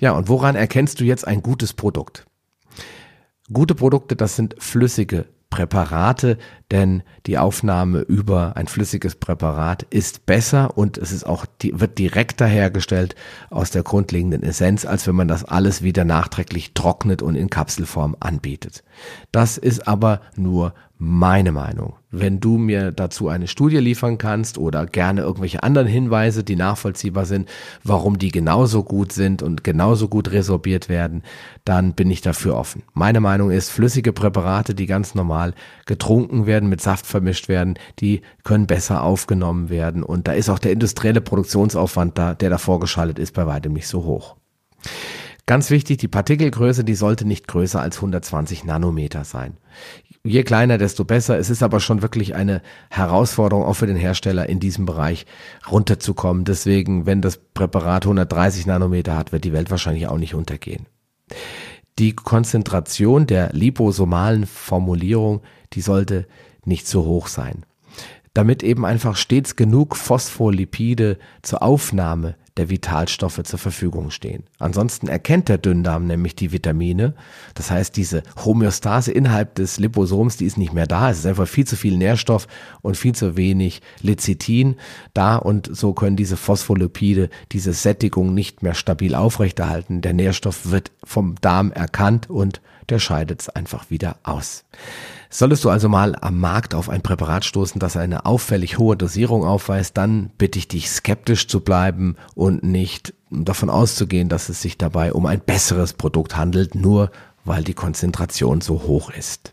Ja, 0.00 0.12
und 0.12 0.28
woran 0.28 0.56
erkennst 0.56 1.00
du 1.00 1.04
jetzt 1.04 1.26
ein 1.26 1.42
gutes 1.42 1.72
Produkt? 1.74 2.26
Gute 3.52 3.74
Produkte, 3.74 4.16
das 4.16 4.36
sind 4.36 4.56
flüssige 4.58 5.26
Präparate, 5.50 6.38
denn 6.70 7.02
die 7.26 7.38
Aufnahme 7.38 8.00
über 8.00 8.56
ein 8.56 8.66
flüssiges 8.66 9.14
Präparat 9.14 9.84
ist 9.84 10.26
besser 10.26 10.76
und 10.76 10.98
es 10.98 11.12
ist 11.12 11.24
auch 11.24 11.46
wird 11.62 11.98
direkter 11.98 12.46
hergestellt 12.46 13.14
aus 13.50 13.70
der 13.70 13.82
grundlegenden 13.82 14.42
Essenz, 14.42 14.84
als 14.84 15.06
wenn 15.06 15.16
man 15.16 15.28
das 15.28 15.44
alles 15.44 15.82
wieder 15.82 16.04
nachträglich 16.04 16.74
trocknet 16.74 17.22
und 17.22 17.36
in 17.36 17.48
Kapselform 17.48 18.16
anbietet. 18.20 18.84
Das 19.32 19.56
ist 19.56 19.88
aber 19.88 20.20
nur 20.36 20.74
meine 20.98 21.52
Meinung. 21.52 21.94
Wenn 22.10 22.40
du 22.40 22.58
mir 22.58 22.90
dazu 22.90 23.28
eine 23.28 23.46
Studie 23.46 23.76
liefern 23.76 24.18
kannst 24.18 24.58
oder 24.58 24.84
gerne 24.86 25.20
irgendwelche 25.20 25.62
anderen 25.62 25.86
Hinweise, 25.86 26.42
die 26.42 26.56
nachvollziehbar 26.56 27.24
sind, 27.24 27.48
warum 27.84 28.18
die 28.18 28.30
genauso 28.30 28.82
gut 28.82 29.12
sind 29.12 29.42
und 29.42 29.62
genauso 29.62 30.08
gut 30.08 30.32
resorbiert 30.32 30.88
werden, 30.88 31.22
dann 31.64 31.92
bin 31.92 32.10
ich 32.10 32.20
dafür 32.20 32.56
offen. 32.56 32.82
Meine 32.94 33.20
Meinung 33.20 33.50
ist, 33.50 33.70
flüssige 33.70 34.12
Präparate, 34.12 34.74
die 34.74 34.86
ganz 34.86 35.14
normal 35.14 35.54
getrunken 35.86 36.46
werden, 36.46 36.57
mit 36.66 36.80
Saft 36.80 37.06
vermischt 37.06 37.48
werden, 37.48 37.78
die 38.00 38.22
können 38.42 38.66
besser 38.66 39.02
aufgenommen 39.02 39.68
werden 39.68 40.02
und 40.02 40.26
da 40.26 40.32
ist 40.32 40.48
auch 40.48 40.58
der 40.58 40.72
industrielle 40.72 41.20
Produktionsaufwand 41.20 42.18
da, 42.18 42.34
der 42.34 42.50
da 42.50 42.58
vorgeschaltet 42.58 43.18
ist, 43.18 43.34
bei 43.34 43.46
weitem 43.46 43.72
nicht 43.72 43.86
so 43.86 44.04
hoch. 44.04 44.36
Ganz 45.48 45.70
wichtig, 45.70 45.96
die 45.96 46.08
Partikelgröße, 46.08 46.84
die 46.84 46.94
sollte 46.94 47.24
nicht 47.24 47.48
größer 47.48 47.80
als 47.80 47.96
120 47.96 48.64
Nanometer 48.64 49.24
sein. 49.24 49.56
Je 50.22 50.42
kleiner, 50.42 50.76
desto 50.76 51.06
besser. 51.06 51.38
Es 51.38 51.48
ist 51.48 51.62
aber 51.62 51.80
schon 51.80 52.02
wirklich 52.02 52.34
eine 52.34 52.60
Herausforderung 52.90 53.64
auch 53.64 53.72
für 53.72 53.86
den 53.86 53.96
Hersteller 53.96 54.46
in 54.46 54.60
diesem 54.60 54.84
Bereich 54.84 55.24
runterzukommen. 55.70 56.44
Deswegen, 56.44 57.06
wenn 57.06 57.22
das 57.22 57.38
Präparat 57.38 58.04
130 58.04 58.66
Nanometer 58.66 59.16
hat, 59.16 59.32
wird 59.32 59.44
die 59.44 59.54
Welt 59.54 59.70
wahrscheinlich 59.70 60.06
auch 60.06 60.18
nicht 60.18 60.34
untergehen. 60.34 60.84
Die 61.98 62.14
Konzentration 62.14 63.26
der 63.26 63.50
liposomalen 63.54 64.46
Formulierung, 64.46 65.40
die 65.72 65.80
sollte 65.80 66.26
nicht 66.64 66.86
zu 66.86 67.04
hoch 67.04 67.28
sein 67.28 67.64
damit 68.38 68.62
eben 68.62 68.84
einfach 68.84 69.16
stets 69.16 69.56
genug 69.56 69.96
Phospholipide 69.96 71.18
zur 71.42 71.60
Aufnahme 71.60 72.36
der 72.56 72.70
Vitalstoffe 72.70 73.42
zur 73.42 73.58
Verfügung 73.58 74.12
stehen. 74.12 74.44
Ansonsten 74.60 75.08
erkennt 75.08 75.48
der 75.48 75.58
Dünndarm 75.58 76.06
nämlich 76.06 76.36
die 76.36 76.52
Vitamine. 76.52 77.14
Das 77.54 77.72
heißt, 77.72 77.96
diese 77.96 78.22
Homöostase 78.44 79.10
innerhalb 79.10 79.56
des 79.56 79.78
Liposoms, 79.78 80.36
die 80.36 80.44
ist 80.44 80.56
nicht 80.56 80.72
mehr 80.72 80.86
da. 80.86 81.10
Es 81.10 81.18
ist 81.18 81.26
einfach 81.26 81.48
viel 81.48 81.66
zu 81.66 81.74
viel 81.74 81.96
Nährstoff 81.96 82.46
und 82.80 82.96
viel 82.96 83.12
zu 83.12 83.36
wenig 83.36 83.82
Lecithin 84.02 84.76
da 85.14 85.34
und 85.34 85.68
so 85.76 85.92
können 85.92 86.16
diese 86.16 86.36
Phospholipide 86.36 87.30
diese 87.50 87.72
Sättigung 87.72 88.34
nicht 88.34 88.62
mehr 88.62 88.74
stabil 88.74 89.16
aufrechterhalten. 89.16 90.00
Der 90.00 90.12
Nährstoff 90.12 90.70
wird 90.70 90.92
vom 91.02 91.34
Darm 91.40 91.72
erkannt 91.72 92.30
und 92.30 92.60
der 92.88 93.00
scheidet 93.00 93.40
es 93.40 93.48
einfach 93.48 93.90
wieder 93.90 94.18
aus. 94.22 94.64
Solltest 95.30 95.64
du 95.64 95.70
also 95.70 95.88
mal 95.88 96.16
am 96.20 96.40
Markt 96.40 96.74
auf 96.74 96.88
ein 96.88 97.02
Präparat 97.02 97.44
stoßen, 97.44 97.78
das 97.78 97.96
eine 97.96 98.24
auffällig 98.24 98.78
hohe 98.78 98.96
Dosierung 98.96 99.44
aufweist, 99.44 99.96
dann 99.96 100.30
bitte 100.38 100.58
ich 100.58 100.68
dich 100.68 100.90
skeptisch 100.90 101.48
zu 101.48 101.60
bleiben 101.60 102.16
und 102.34 102.62
nicht 102.62 103.12
davon 103.30 103.68
auszugehen, 103.68 104.30
dass 104.30 104.48
es 104.48 104.62
sich 104.62 104.78
dabei 104.78 105.12
um 105.12 105.26
ein 105.26 105.40
besseres 105.40 105.92
Produkt 105.92 106.36
handelt, 106.36 106.74
nur 106.74 107.10
weil 107.44 107.62
die 107.62 107.74
Konzentration 107.74 108.62
so 108.62 108.82
hoch 108.82 109.10
ist. 109.10 109.52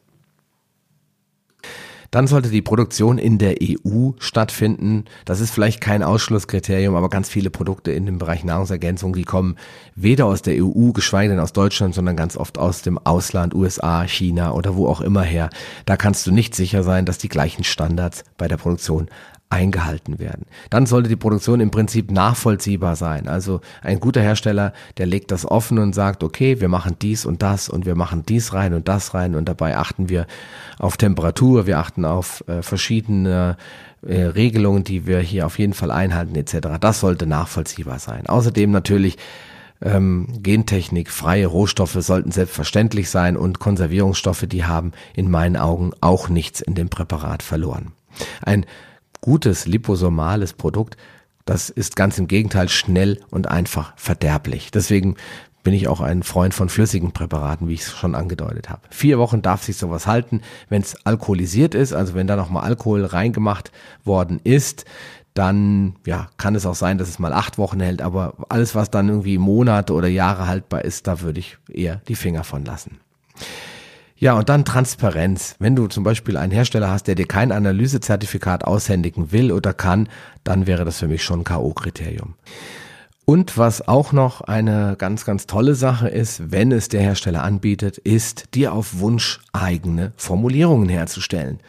Dann 2.16 2.28
sollte 2.28 2.48
die 2.48 2.62
Produktion 2.62 3.18
in 3.18 3.40
der 3.40 3.58
EU 3.62 4.12
stattfinden. 4.20 5.04
Das 5.26 5.42
ist 5.42 5.52
vielleicht 5.52 5.82
kein 5.82 6.02
Ausschlusskriterium, 6.02 6.96
aber 6.96 7.10
ganz 7.10 7.28
viele 7.28 7.50
Produkte 7.50 7.92
in 7.92 8.06
dem 8.06 8.20
Bereich 8.20 8.46
Nahrungsergänzung, 8.46 9.12
die 9.12 9.26
kommen 9.26 9.58
weder 9.96 10.26
aus 10.26 10.42
der 10.42 10.64
EU, 10.64 10.94
geschweige 10.94 11.32
denn 11.32 11.42
aus 11.42 11.52
Deutschland, 11.52 11.94
sondern 11.94 12.16
ganz 12.16 12.38
oft 12.38 12.58
aus 12.58 12.84
dem 12.84 12.98
Ausland, 13.00 13.54
USA, 13.54 14.08
China 14.08 14.54
oder 14.54 14.78
wo 14.78 14.88
auch 14.88 15.02
immer 15.02 15.24
her. 15.24 15.50
Da 15.86 15.98
kannst 15.98 16.26
du 16.26 16.32
nicht 16.32 16.56
sicher 16.56 16.84
sein, 16.84 17.06
dass 17.06 17.18
die 17.18 17.28
gleichen 17.28 17.66
Standards 17.66 18.24
bei 18.38 18.48
der 18.48 18.56
Produktion 18.56 19.10
eingehalten 19.50 20.20
werden. 20.20 20.46
Dann 20.70 20.86
sollte 20.86 21.10
die 21.10 21.16
Produktion 21.16 21.60
im 21.60 21.72
Prinzip 21.72 22.12
nachvollziehbar 22.12 22.96
sein. 22.96 23.28
Also 23.28 23.62
ein 23.82 24.00
guter 24.00 24.22
Hersteller, 24.22 24.74
der 24.98 25.06
legt 25.06 25.32
das 25.32 25.46
offen 25.46 25.78
und 25.78 25.94
sagt, 25.94 26.24
okay, 26.24 26.60
wir 26.60 26.68
machen 26.68 26.96
dies 27.02 27.26
und 27.26 27.42
das 27.42 27.70
und 27.70 27.86
wir 27.86 27.96
machen 27.96 28.24
dies 28.28 28.54
rein 28.54 28.74
und 28.74 28.88
das 28.88 29.14
rein 29.14 29.36
und 29.36 29.48
dabei 29.48 29.78
achten 29.78 30.10
wir 30.10 30.26
auf 30.80 30.98
Temperatur, 30.98 31.68
wir 31.68 31.78
achten 31.78 32.06
auf 32.06 32.44
äh, 32.48 32.62
verschiedene 32.64 33.58
äh, 34.02 34.22
Regelungen, 34.22 34.84
die 34.84 35.06
wir 35.06 35.20
hier 35.20 35.46
auf 35.46 35.60
jeden 35.60 35.74
Fall 35.74 35.92
einhalten 35.92 36.36
etc. 36.36 36.80
Das 36.80 37.00
sollte 37.00 37.28
nachvollziehbar 37.28 38.00
sein. 38.00 38.28
Außerdem 38.28 38.72
natürlich 38.72 39.18
ähm, 39.82 40.28
Gentechnik, 40.42 41.12
freie 41.12 41.48
Rohstoffe 41.48 41.98
sollten 42.00 42.32
selbstverständlich 42.32 43.10
sein 43.10 43.38
und 43.38 43.60
Konservierungsstoffe, 43.60 44.46
die 44.48 44.66
haben 44.66 44.92
in 45.16 45.30
meinen 45.30 45.58
Augen 45.58 45.92
auch 46.02 46.30
nichts 46.30 46.62
in 46.62 46.76
dem 46.76 46.90
Präparat 46.90 47.44
verloren. 47.44 47.92
Ein 48.42 48.66
gutes 49.26 49.66
liposomales 49.66 50.54
Produkt, 50.54 50.98
das 51.46 51.72
ist 51.72 51.96
ganz 51.96 52.20
im 52.20 52.28
Gegenteil 52.28 52.70
schnell 52.70 53.20
und 53.32 53.48
einfach 53.48 53.94
verderblich. 53.98 54.70
Deswegen 54.70 55.16
bin 55.64 55.74
ich 55.74 55.88
auch 55.88 56.00
ein 56.00 56.22
Freund 56.22 56.54
von 56.54 56.70
flüssigen 56.70 57.12
Präparaten, 57.12 57.68
wie 57.68 57.74
ich 57.74 57.82
es 57.82 57.92
schon 57.92 58.14
angedeutet 58.14 58.70
habe. 58.70 58.82
Vier 58.92 59.18
Wochen 59.18 59.42
darf 59.42 59.64
sich 59.64 59.78
sowas 59.78 60.06
halten. 60.06 60.42
Wenn 60.70 60.84
es 60.84 60.96
alkoholisiert 61.08 61.74
ist, 61.74 61.92
also 61.92 62.14
wenn 62.14 62.28
da 62.28 62.36
nochmal 62.36 62.66
Alkohol 62.66 63.04
reingemacht 63.04 63.72
worden 64.04 64.40
ist, 64.44 64.86
dann 65.34 65.96
ja, 66.06 66.28
kann 66.38 66.54
es 66.54 66.68
auch 66.68 66.76
sein, 66.76 67.00
dass 67.00 67.10
es 67.10 67.18
mal 67.18 67.34
acht 67.34 67.58
Wochen 67.58 67.80
hält, 67.80 68.04
aber 68.04 68.36
alles, 68.48 68.76
was 68.76 68.92
dann 68.92 69.10
irgendwie 69.10 69.40
Monate 69.40 69.94
oder 69.94 70.08
Jahre 70.08 70.46
haltbar 70.46 70.86
ist, 70.86 71.08
da 71.08 71.22
würde 71.22 71.40
ich 71.40 71.58
eher 71.68 71.96
die 72.08 72.16
Finger 72.16 72.44
von 72.44 72.64
lassen. 72.64 73.00
Ja, 74.18 74.34
und 74.34 74.48
dann 74.48 74.64
Transparenz. 74.64 75.56
Wenn 75.60 75.76
du 75.76 75.88
zum 75.88 76.04
Beispiel 76.04 76.38
einen 76.38 76.54
Hersteller 76.54 76.90
hast, 76.90 77.08
der 77.08 77.16
dir 77.16 77.28
kein 77.28 77.52
Analysezertifikat 77.52 78.64
aushändigen 78.64 79.34
will 79.34 79.52
oder 79.52 79.74
kann, 79.74 80.08
dann 80.46 80.68
wäre 80.68 80.86
das 80.86 81.00
für 81.00 81.08
mich 81.08 81.24
schon 81.24 81.42
ein 81.42 81.44
K.O.-Kriterium. 81.44 82.34
Und 83.26 83.58
was 83.58 83.88
auch 83.88 84.14
noch 84.14 84.42
eine 84.42 84.96
ganz, 84.98 85.26
ganz 85.26 85.48
tolle 85.48 85.76
Sache 85.76 86.08
ist, 86.08 86.52
wenn 86.52 86.72
es 86.72 86.88
der 86.90 87.02
Hersteller 87.02 87.44
anbietet, 87.44 87.98
ist, 87.98 88.54
dir 88.54 88.72
auf 88.72 89.00
Wunsch 89.00 89.42
eigene 89.52 90.14
Formulierungen 90.16 90.88
herzustellen. 90.88 91.60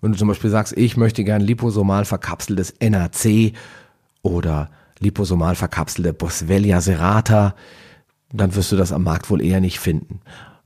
Wenn 0.00 0.12
du 0.12 0.18
zum 0.18 0.28
Beispiel 0.28 0.50
sagst, 0.50 0.76
ich 0.76 0.96
möchte 0.96 1.24
gern 1.24 1.42
liposomal 1.42 2.04
verkapseltes 2.04 2.74
NAC 2.80 3.52
oder 4.22 4.70
liposomal 5.00 5.56
verkapselte 5.56 6.12
Boswellia 6.12 6.80
serrata, 6.80 7.54
dann 8.32 8.54
wirst 8.54 8.72
du 8.72 8.76
das 8.76 8.92
am 8.92 9.02
Markt 9.02 9.28
wohl 9.28 9.42
eher 9.42 9.60
nicht 9.60 9.78
finden. 9.78 10.20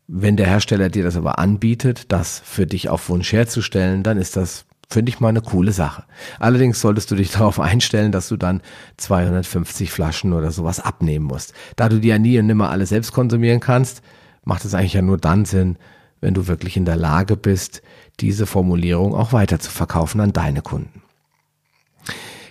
Wenn 0.08 0.36
der 0.36 0.46
Hersteller 0.46 0.88
dir 0.88 1.02
das 1.02 1.16
aber 1.16 1.38
anbietet, 1.38 2.12
das 2.12 2.40
für 2.44 2.66
dich 2.66 2.88
auf 2.88 3.08
Wunsch 3.08 3.32
herzustellen, 3.32 4.02
dann 4.02 4.18
ist 4.18 4.36
das 4.36 4.66
Finde 4.88 5.10
ich 5.10 5.18
mal 5.18 5.30
eine 5.30 5.40
coole 5.40 5.72
Sache. 5.72 6.04
Allerdings 6.38 6.80
solltest 6.80 7.10
du 7.10 7.16
dich 7.16 7.30
darauf 7.32 7.58
einstellen, 7.58 8.12
dass 8.12 8.28
du 8.28 8.36
dann 8.36 8.62
250 8.98 9.90
Flaschen 9.90 10.32
oder 10.32 10.52
sowas 10.52 10.80
abnehmen 10.80 11.24
musst. 11.24 11.54
Da 11.74 11.88
du 11.88 11.98
die 11.98 12.08
ja 12.08 12.18
nie 12.18 12.38
und 12.38 12.46
nimmer 12.46 12.70
alle 12.70 12.86
selbst 12.86 13.12
konsumieren 13.12 13.60
kannst, 13.60 14.02
macht 14.44 14.64
es 14.64 14.74
eigentlich 14.74 14.92
ja 14.92 15.02
nur 15.02 15.18
dann 15.18 15.44
Sinn, 15.44 15.76
wenn 16.20 16.34
du 16.34 16.46
wirklich 16.46 16.76
in 16.76 16.84
der 16.84 16.96
Lage 16.96 17.36
bist, 17.36 17.82
diese 18.20 18.46
Formulierung 18.46 19.14
auch 19.14 19.32
weiter 19.32 19.58
zu 19.58 19.70
verkaufen 19.70 20.20
an 20.20 20.32
deine 20.32 20.62
Kunden. 20.62 21.02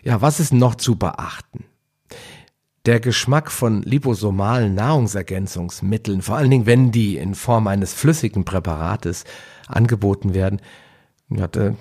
Ja, 0.04 0.22
was 0.22 0.40
ist 0.40 0.54
noch 0.54 0.76
zu 0.76 0.98
beachten? 0.98 1.64
Der 2.86 3.00
Geschmack 3.00 3.52
von 3.52 3.82
liposomalen 3.82 4.76
Nahrungsergänzungsmitteln, 4.76 6.22
vor 6.22 6.36
allen 6.36 6.52
Dingen 6.52 6.68
wenn 6.68 6.92
die 6.92 7.18
in 7.18 7.34
Form 7.34 7.66
eines 7.66 7.96
flüssigen 7.96 8.46
Präparates 8.46 9.24
angeboten 9.68 10.36
werden, 10.36 10.62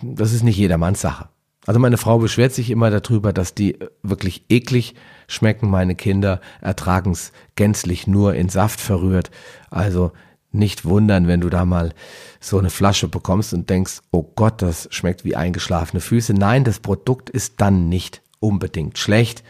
das 0.03 0.33
ist 0.33 0.43
nicht 0.43 0.57
jedermanns 0.57 1.03
Sache. 1.03 1.29
Also 1.67 1.79
meine 1.79 1.99
Frau 1.99 2.19
beschwert 2.19 2.53
sich 2.53 2.71
immer 2.71 2.91
darüber, 2.91 3.35
dass 3.35 3.55
die 3.55 3.79
wirklich 4.03 4.47
eklig 4.49 4.95
schmecken. 5.29 5.69
Meine 5.69 5.95
Kinder 5.95 6.41
ertragen 6.63 7.13
es 7.13 7.33
gänzlich 7.55 8.07
nur 8.07 8.35
in 8.35 8.49
Saft 8.49 8.81
verrührt. 8.81 9.31
Also 9.71 10.13
nicht 10.53 10.87
wundern, 10.87 11.27
wenn 11.27 11.41
du 11.43 11.51
da 11.51 11.67
mal 11.67 11.93
so 12.41 12.59
eine 12.59 12.71
Flasche 12.71 13.09
bekommst 13.09 13.53
und 13.53 13.69
denkst, 13.69 14.01
oh 14.11 14.23
Gott, 14.23 14.63
das 14.63 14.89
schmeckt 14.91 15.25
wie 15.25 15.37
eingeschlafene 15.37 16.01
Füße. 16.01 16.33
Nein, 16.33 16.65
das 16.65 16.81
Produkt 16.81 17.29
ist 17.29 17.61
dann 17.61 17.89
nicht 17.91 18.23
unbedingt 18.41 18.99
schlecht, 18.99 19.43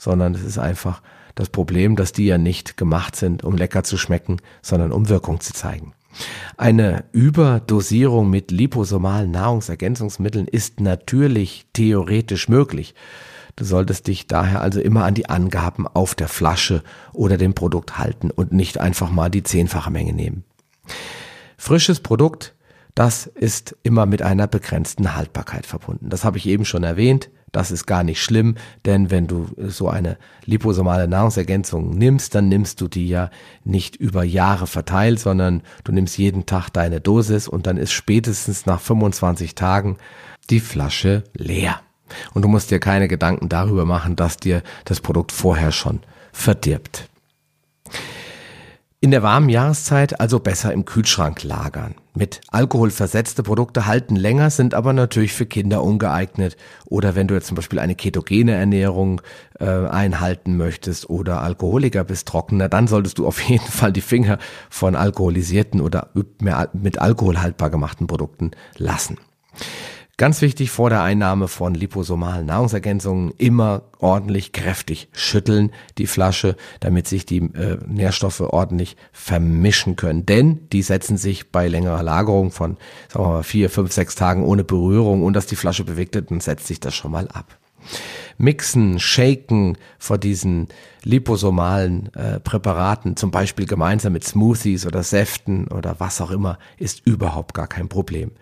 sondern 0.00 0.34
es 0.34 0.42
ist 0.42 0.58
einfach 0.58 1.02
das 1.34 1.50
Problem, 1.50 1.94
dass 1.94 2.12
die 2.12 2.26
ja 2.26 2.38
nicht 2.38 2.76
gemacht 2.76 3.14
sind, 3.14 3.44
um 3.44 3.56
lecker 3.56 3.84
zu 3.84 3.98
schmecken, 3.98 4.38
sondern 4.62 4.92
um 4.92 5.08
Wirkung 5.08 5.40
zu 5.40 5.52
zeigen. 5.52 5.92
Eine 6.56 7.04
Überdosierung 7.12 8.30
mit 8.30 8.50
liposomalen 8.50 9.30
Nahrungsergänzungsmitteln 9.30 10.48
ist 10.48 10.80
natürlich 10.80 11.66
theoretisch 11.72 12.48
möglich. 12.48 12.94
Du 13.56 13.64
solltest 13.64 14.06
dich 14.06 14.26
daher 14.26 14.62
also 14.62 14.80
immer 14.80 15.04
an 15.04 15.14
die 15.14 15.28
Angaben 15.28 15.86
auf 15.86 16.14
der 16.14 16.28
Flasche 16.28 16.82
oder 17.12 17.36
dem 17.36 17.54
Produkt 17.54 17.98
halten 17.98 18.30
und 18.30 18.52
nicht 18.52 18.80
einfach 18.80 19.10
mal 19.10 19.28
die 19.28 19.42
zehnfache 19.42 19.90
Menge 19.90 20.14
nehmen. 20.14 20.44
Frisches 21.58 22.00
Produkt, 22.00 22.54
das 22.94 23.26
ist 23.26 23.76
immer 23.82 24.06
mit 24.06 24.22
einer 24.22 24.46
begrenzten 24.46 25.14
Haltbarkeit 25.14 25.66
verbunden. 25.66 26.08
Das 26.08 26.24
habe 26.24 26.38
ich 26.38 26.46
eben 26.46 26.64
schon 26.64 26.84
erwähnt. 26.84 27.30
Das 27.52 27.70
ist 27.70 27.86
gar 27.86 28.04
nicht 28.04 28.22
schlimm, 28.22 28.54
denn 28.84 29.10
wenn 29.10 29.26
du 29.26 29.48
so 29.68 29.88
eine 29.88 30.16
liposomale 30.44 31.08
Nahrungsergänzung 31.08 31.90
nimmst, 31.90 32.34
dann 32.34 32.48
nimmst 32.48 32.80
du 32.80 32.88
die 32.88 33.08
ja 33.08 33.30
nicht 33.64 33.96
über 33.96 34.22
Jahre 34.22 34.66
verteilt, 34.66 35.18
sondern 35.18 35.62
du 35.84 35.92
nimmst 35.92 36.16
jeden 36.16 36.46
Tag 36.46 36.70
deine 36.70 37.00
Dosis 37.00 37.48
und 37.48 37.66
dann 37.66 37.76
ist 37.76 37.92
spätestens 37.92 38.66
nach 38.66 38.80
25 38.80 39.54
Tagen 39.54 39.96
die 40.48 40.60
Flasche 40.60 41.24
leer. 41.34 41.80
Und 42.34 42.42
du 42.42 42.48
musst 42.48 42.70
dir 42.70 42.80
keine 42.80 43.08
Gedanken 43.08 43.48
darüber 43.48 43.84
machen, 43.84 44.16
dass 44.16 44.36
dir 44.36 44.62
das 44.84 45.00
Produkt 45.00 45.32
vorher 45.32 45.72
schon 45.72 46.00
verdirbt. 46.32 47.09
In 49.02 49.12
der 49.12 49.22
warmen 49.22 49.48
Jahreszeit 49.48 50.20
also 50.20 50.40
besser 50.40 50.74
im 50.74 50.84
Kühlschrank 50.84 51.42
lagern. 51.42 51.94
Mit 52.14 52.42
Alkohol 52.48 52.90
versetzte 52.90 53.42
Produkte 53.42 53.86
halten 53.86 54.14
länger, 54.14 54.50
sind 54.50 54.74
aber 54.74 54.92
natürlich 54.92 55.32
für 55.32 55.46
Kinder 55.46 55.82
ungeeignet. 55.82 56.58
Oder 56.84 57.14
wenn 57.14 57.26
du 57.26 57.32
jetzt 57.32 57.46
zum 57.46 57.54
Beispiel 57.54 57.78
eine 57.78 57.94
ketogene 57.94 58.52
Ernährung 58.52 59.22
äh, 59.58 59.64
einhalten 59.64 60.58
möchtest 60.58 61.08
oder 61.08 61.40
Alkoholiker 61.40 62.04
bist, 62.04 62.28
trockener, 62.28 62.68
dann 62.68 62.88
solltest 62.88 63.16
du 63.16 63.26
auf 63.26 63.40
jeden 63.48 63.64
Fall 63.64 63.90
die 63.90 64.02
Finger 64.02 64.36
von 64.68 64.94
alkoholisierten 64.94 65.80
oder 65.80 66.10
mit 66.74 66.98
Alkohol 66.98 67.40
haltbar 67.40 67.70
gemachten 67.70 68.06
Produkten 68.06 68.50
lassen. 68.76 69.16
Ganz 70.20 70.42
wichtig 70.42 70.70
vor 70.70 70.90
der 70.90 71.00
Einnahme 71.00 71.48
von 71.48 71.72
liposomalen 71.72 72.44
Nahrungsergänzungen 72.44 73.32
immer 73.38 73.84
ordentlich 74.00 74.52
kräftig 74.52 75.08
schütteln 75.12 75.72
die 75.96 76.06
Flasche, 76.06 76.56
damit 76.80 77.08
sich 77.08 77.24
die 77.24 77.38
äh, 77.38 77.78
Nährstoffe 77.86 78.42
ordentlich 78.42 78.98
vermischen 79.12 79.96
können. 79.96 80.26
Denn 80.26 80.68
die 80.74 80.82
setzen 80.82 81.16
sich 81.16 81.50
bei 81.50 81.68
längerer 81.68 82.02
Lagerung 82.02 82.50
von 82.50 82.76
sagen 83.08 83.24
wir 83.24 83.30
mal, 83.30 83.42
vier, 83.42 83.70
fünf, 83.70 83.92
sechs 83.92 84.14
Tagen 84.14 84.44
ohne 84.44 84.62
Berührung 84.62 85.22
und 85.22 85.32
dass 85.32 85.46
die 85.46 85.56
Flasche 85.56 85.84
bewegt 85.84 86.14
wird, 86.14 86.30
dann 86.30 86.40
setzt 86.40 86.66
sich 86.66 86.80
das 86.80 86.94
schon 86.94 87.12
mal 87.12 87.26
ab. 87.28 87.58
Mixen, 88.38 88.98
Shaken 88.98 89.76
vor 89.98 90.18
diesen 90.18 90.68
liposomalen 91.02 92.12
äh, 92.14 92.40
Präparaten, 92.40 93.16
zum 93.16 93.30
Beispiel 93.30 93.66
gemeinsam 93.66 94.12
mit 94.14 94.24
Smoothies 94.24 94.86
oder 94.86 95.02
Säften 95.02 95.68
oder 95.68 95.96
was 95.98 96.20
auch 96.20 96.30
immer, 96.30 96.58
ist 96.78 97.02
überhaupt 97.06 97.54
gar 97.54 97.66
kein 97.66 97.88
Problem. 97.88 98.32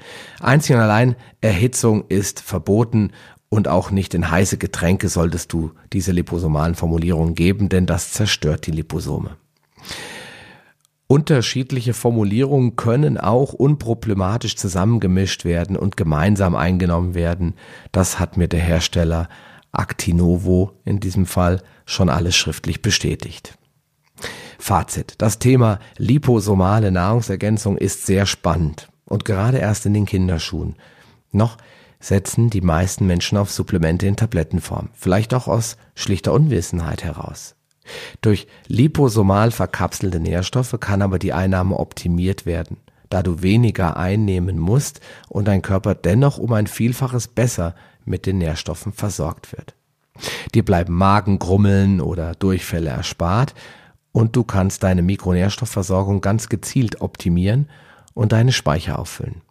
Einzig 0.40 0.76
und 0.76 0.82
allein 0.82 1.16
Erhitzung 1.40 2.04
ist 2.08 2.40
verboten 2.40 3.12
und 3.48 3.66
auch 3.66 3.90
nicht 3.90 4.14
in 4.14 4.30
heiße 4.30 4.58
Getränke 4.58 5.08
solltest 5.08 5.52
du 5.52 5.72
diese 5.92 6.12
liposomalen 6.12 6.74
Formulierungen 6.74 7.34
geben, 7.34 7.68
denn 7.68 7.86
das 7.86 8.12
zerstört 8.12 8.66
die 8.66 8.72
Liposome. 8.72 9.36
Unterschiedliche 11.10 11.94
Formulierungen 11.94 12.76
können 12.76 13.16
auch 13.16 13.54
unproblematisch 13.54 14.56
zusammengemischt 14.56 15.46
werden 15.46 15.74
und 15.74 15.96
gemeinsam 15.96 16.54
eingenommen 16.54 17.14
werden. 17.14 17.54
Das 17.92 18.20
hat 18.20 18.36
mir 18.36 18.46
der 18.46 18.60
Hersteller 18.60 19.30
Actinovo 19.72 20.72
in 20.84 21.00
diesem 21.00 21.24
Fall 21.24 21.62
schon 21.86 22.10
alles 22.10 22.36
schriftlich 22.36 22.82
bestätigt. 22.82 23.56
Fazit. 24.58 25.14
Das 25.16 25.38
Thema 25.38 25.78
liposomale 25.96 26.90
Nahrungsergänzung 26.90 27.78
ist 27.78 28.04
sehr 28.04 28.26
spannend 28.26 28.90
und 29.06 29.24
gerade 29.24 29.56
erst 29.56 29.86
in 29.86 29.94
den 29.94 30.04
Kinderschuhen. 30.04 30.76
Noch 31.32 31.56
setzen 32.00 32.50
die 32.50 32.60
meisten 32.60 33.06
Menschen 33.06 33.38
auf 33.38 33.50
Supplemente 33.50 34.06
in 34.06 34.16
Tablettenform, 34.16 34.90
vielleicht 34.92 35.32
auch 35.32 35.48
aus 35.48 35.78
schlichter 35.94 36.34
Unwissenheit 36.34 37.02
heraus. 37.02 37.54
Durch 38.20 38.46
liposomal 38.66 39.50
verkapselte 39.50 40.20
Nährstoffe 40.20 40.76
kann 40.80 41.02
aber 41.02 41.18
die 41.18 41.32
Einnahme 41.32 41.78
optimiert 41.78 42.46
werden, 42.46 42.78
da 43.10 43.22
du 43.22 43.42
weniger 43.42 43.96
einnehmen 43.96 44.58
musst 44.58 45.00
und 45.28 45.46
dein 45.48 45.62
Körper 45.62 45.94
dennoch 45.94 46.38
um 46.38 46.52
ein 46.52 46.66
Vielfaches 46.66 47.28
besser 47.28 47.74
mit 48.04 48.26
den 48.26 48.38
Nährstoffen 48.38 48.92
versorgt 48.92 49.52
wird. 49.52 49.74
Dir 50.54 50.64
bleiben 50.64 50.94
Magengrummeln 50.94 52.00
oder 52.00 52.34
Durchfälle 52.34 52.90
erspart 52.90 53.54
und 54.12 54.34
du 54.34 54.44
kannst 54.44 54.82
deine 54.82 55.02
Mikronährstoffversorgung 55.02 56.20
ganz 56.20 56.48
gezielt 56.48 57.00
optimieren 57.00 57.68
und 58.14 58.32
deine 58.32 58.52
Speicher 58.52 58.98
auffüllen. 58.98 59.42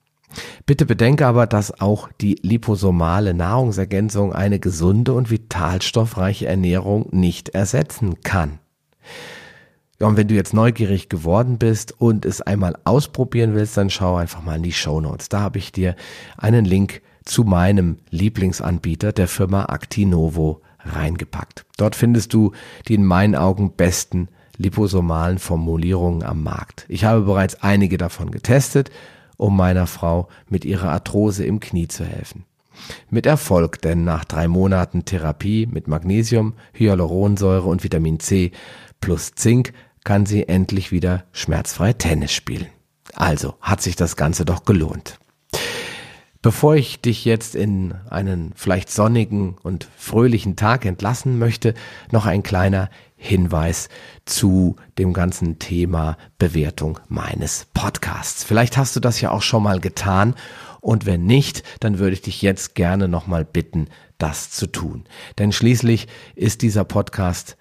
Bitte 0.65 0.85
bedenke 0.85 1.25
aber, 1.25 1.47
dass 1.47 1.79
auch 1.79 2.09
die 2.19 2.35
liposomale 2.41 3.33
Nahrungsergänzung 3.33 4.33
eine 4.33 4.59
gesunde 4.59 5.13
und 5.13 5.29
vitalstoffreiche 5.29 6.47
Ernährung 6.47 7.07
nicht 7.11 7.49
ersetzen 7.49 8.21
kann. 8.21 8.59
Ja, 9.99 10.07
und 10.07 10.17
wenn 10.17 10.27
du 10.27 10.35
jetzt 10.35 10.53
neugierig 10.53 11.09
geworden 11.09 11.57
bist 11.57 11.99
und 11.99 12.25
es 12.25 12.41
einmal 12.41 12.77
ausprobieren 12.83 13.55
willst, 13.55 13.77
dann 13.77 13.89
schau 13.89 14.15
einfach 14.15 14.43
mal 14.43 14.57
in 14.57 14.63
die 14.63 14.73
Show 14.73 15.01
Notes. 15.01 15.29
Da 15.29 15.39
habe 15.39 15.57
ich 15.57 15.71
dir 15.71 15.95
einen 16.37 16.65
Link 16.65 17.01
zu 17.25 17.43
meinem 17.43 17.97
Lieblingsanbieter, 18.11 19.11
der 19.11 19.27
Firma 19.27 19.65
Actinovo, 19.65 20.61
reingepackt. 20.79 21.65
Dort 21.77 21.95
findest 21.95 22.33
du 22.33 22.51
die 22.87 22.93
in 22.93 23.05
meinen 23.05 23.35
Augen 23.35 23.71
besten 23.71 24.29
liposomalen 24.57 25.39
Formulierungen 25.39 26.23
am 26.23 26.43
Markt. 26.43 26.85
Ich 26.89 27.03
habe 27.03 27.21
bereits 27.21 27.61
einige 27.63 27.97
davon 27.97 28.31
getestet, 28.31 28.91
um 29.38 29.56
meiner 29.56 29.88
Frau 29.88 30.28
mit 30.50 30.65
ihrer 30.65 30.91
Arthrose 30.91 31.45
im 31.45 31.60
Knie 31.60 31.88
zu 31.88 32.04
helfen. 32.06 32.45
Mit 33.10 33.26
Erfolg, 33.26 33.82
denn 33.82 34.04
nach 34.04 34.26
drei 34.26 34.47
Monaten 34.47 35.06
Therapie 35.06 35.65
mit 35.65 35.88
Magnesium, 35.88 36.54
Hyaluronsäure 36.73 37.67
und 37.67 37.84
Vitamin 37.84 38.19
C 38.19 38.52
plus 39.02 39.32
Zink 39.34 39.73
kann 40.04 40.26
sie 40.26 40.47
endlich 40.47 40.91
wieder 40.91 41.26
schmerzfrei 41.32 41.93
Tennis 41.93 42.34
spielen. 42.34 42.67
Also 43.13 43.56
hat 43.62 43.82
sich 43.82 43.95
das 43.95 44.15
Ganze 44.15 44.45
doch 44.45 44.63
gelohnt. 44.63 45.19
Bevor 46.47 46.77
ich 46.77 47.01
dich 47.01 47.25
jetzt 47.25 47.55
in 47.55 47.93
einen 48.10 48.53
vielleicht 48.55 48.89
sonnigen 48.89 49.57
und 49.63 49.89
fröhlichen 49.97 50.55
Tag 50.55 50.86
entlassen 50.86 51.38
möchte, 51.38 51.73
noch 52.10 52.25
ein 52.25 52.41
kleiner 52.41 52.89
Hinweis 53.17 53.89
zu 54.23 54.77
dem 54.97 55.12
ganzen 55.12 55.60
Thema 55.60 56.15
Bewertung 56.38 56.99
meines 57.10 57.67
Podcasts. 57.73 58.45
Vielleicht 58.45 58.77
hast 58.77 58.95
du 58.95 59.01
das 59.01 59.19
ja 59.19 59.31
auch 59.31 59.41
schon 59.41 59.62
mal 59.62 59.81
getan 59.81 60.36
und 60.79 61.05
wenn 61.05 61.25
nicht, 61.25 61.63
dann 61.81 61.99
würde 61.99 62.13
ich 62.13 62.21
dich 62.21 62.41
jetzt 62.41 62.75
gerne 62.75 63.10
nochmal 63.10 63.43
bitten, 63.43 63.89
das 64.17 64.49
zu 64.49 64.67
tun. 64.67 65.03
Denn 65.39 65.51
schließlich 65.51 66.07
ist 66.38 66.62
dieser 66.62 66.86
Podcast, 66.86 67.57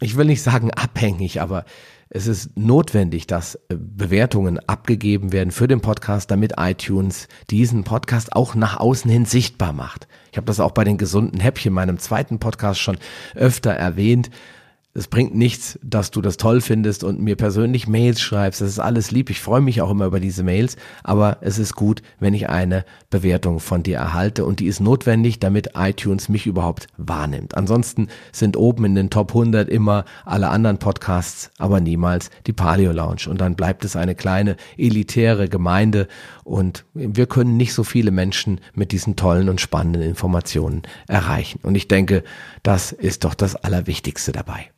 ich 0.00 0.18
will 0.18 0.26
nicht 0.26 0.42
sagen 0.42 0.70
abhängig, 0.70 1.40
aber 1.40 1.64
es 2.12 2.26
ist 2.26 2.56
notwendig, 2.58 3.28
dass 3.28 3.54
äh, 3.54 3.76
Bewertungen 3.78 4.58
abgegeben 4.68 5.32
werden 5.32 5.52
für 5.52 5.68
den 5.68 5.80
Podcast, 5.80 6.30
damit 6.30 6.54
iTunes 6.58 7.28
diesen 7.50 7.84
Podcast 7.84 8.34
auch 8.34 8.56
nach 8.56 8.78
außen 8.78 9.08
hin 9.08 9.24
sichtbar 9.24 9.72
macht. 9.72 10.08
Ich 10.32 10.36
habe 10.36 10.46
das 10.46 10.58
auch 10.58 10.72
bei 10.72 10.82
den 10.82 10.98
gesunden 10.98 11.40
Häppchen, 11.40 11.72
meinem 11.72 11.98
zweiten 11.98 12.40
Podcast 12.40 12.80
schon 12.80 12.98
öfter 13.36 13.70
erwähnt. 13.70 14.30
Es 14.92 15.06
bringt 15.06 15.36
nichts, 15.36 15.78
dass 15.84 16.10
du 16.10 16.20
das 16.20 16.36
toll 16.36 16.60
findest 16.60 17.04
und 17.04 17.20
mir 17.20 17.36
persönlich 17.36 17.86
Mails 17.86 18.20
schreibst. 18.20 18.60
Das 18.60 18.68
ist 18.68 18.80
alles 18.80 19.12
lieb. 19.12 19.30
Ich 19.30 19.40
freue 19.40 19.60
mich 19.60 19.80
auch 19.82 19.90
immer 19.90 20.06
über 20.06 20.18
diese 20.18 20.42
Mails. 20.42 20.76
Aber 21.04 21.38
es 21.42 21.58
ist 21.58 21.76
gut, 21.76 22.02
wenn 22.18 22.34
ich 22.34 22.48
eine 22.48 22.84
Bewertung 23.08 23.60
von 23.60 23.84
dir 23.84 23.98
erhalte. 23.98 24.44
Und 24.44 24.58
die 24.58 24.66
ist 24.66 24.80
notwendig, 24.80 25.38
damit 25.38 25.70
iTunes 25.76 26.28
mich 26.28 26.48
überhaupt 26.48 26.88
wahrnimmt. 26.96 27.56
Ansonsten 27.56 28.08
sind 28.32 28.56
oben 28.56 28.84
in 28.84 28.96
den 28.96 29.10
Top 29.10 29.30
100 29.30 29.68
immer 29.68 30.04
alle 30.24 30.48
anderen 30.48 30.78
Podcasts, 30.78 31.52
aber 31.58 31.78
niemals 31.78 32.30
die 32.48 32.52
Paleo 32.52 32.90
Lounge. 32.90 33.28
Und 33.30 33.40
dann 33.40 33.54
bleibt 33.54 33.84
es 33.84 33.94
eine 33.94 34.16
kleine 34.16 34.56
elitäre 34.76 35.48
Gemeinde. 35.48 36.08
Und 36.42 36.84
wir 36.94 37.26
können 37.26 37.56
nicht 37.56 37.74
so 37.74 37.84
viele 37.84 38.10
Menschen 38.10 38.60
mit 38.74 38.90
diesen 38.90 39.14
tollen 39.14 39.50
und 39.50 39.60
spannenden 39.60 40.02
Informationen 40.02 40.82
erreichen. 41.06 41.60
Und 41.62 41.76
ich 41.76 41.86
denke, 41.86 42.24
das 42.64 42.90
ist 42.90 43.22
doch 43.22 43.34
das 43.34 43.54
Allerwichtigste 43.54 44.32
dabei. 44.32 44.68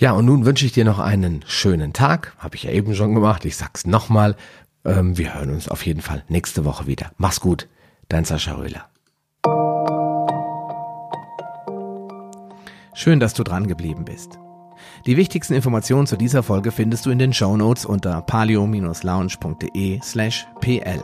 Ja, 0.00 0.12
und 0.12 0.24
nun 0.24 0.46
wünsche 0.46 0.64
ich 0.64 0.72
dir 0.72 0.86
noch 0.86 0.98
einen 0.98 1.44
schönen 1.46 1.92
Tag. 1.92 2.34
Habe 2.38 2.56
ich 2.56 2.62
ja 2.62 2.70
eben 2.70 2.94
schon 2.94 3.14
gemacht. 3.14 3.44
Ich 3.44 3.58
sag's 3.58 3.86
nochmal. 3.86 4.34
Ähm, 4.82 5.18
wir 5.18 5.34
hören 5.34 5.50
uns 5.50 5.68
auf 5.68 5.84
jeden 5.84 6.00
Fall 6.00 6.24
nächste 6.26 6.64
Woche 6.64 6.86
wieder. 6.86 7.12
Mach's 7.18 7.38
gut. 7.38 7.68
Dein 8.08 8.24
Sascha 8.24 8.54
Röhler. 8.54 8.88
Schön, 12.94 13.20
dass 13.20 13.34
du 13.34 13.44
dran 13.44 13.66
geblieben 13.66 14.06
bist. 14.06 14.38
Die 15.04 15.18
wichtigsten 15.18 15.52
Informationen 15.52 16.06
zu 16.06 16.16
dieser 16.16 16.42
Folge 16.42 16.72
findest 16.72 17.04
du 17.04 17.10
in 17.10 17.18
den 17.18 17.34
Show 17.34 17.58
Notes 17.58 17.84
unter 17.84 18.22
palio-lounge.de 18.22 20.00
slash 20.02 20.46
pl. 20.62 21.02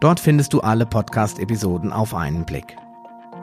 Dort 0.00 0.20
findest 0.20 0.54
du 0.54 0.62
alle 0.62 0.86
Podcast-Episoden 0.86 1.92
auf 1.92 2.14
einen 2.14 2.46
Blick 2.46 2.76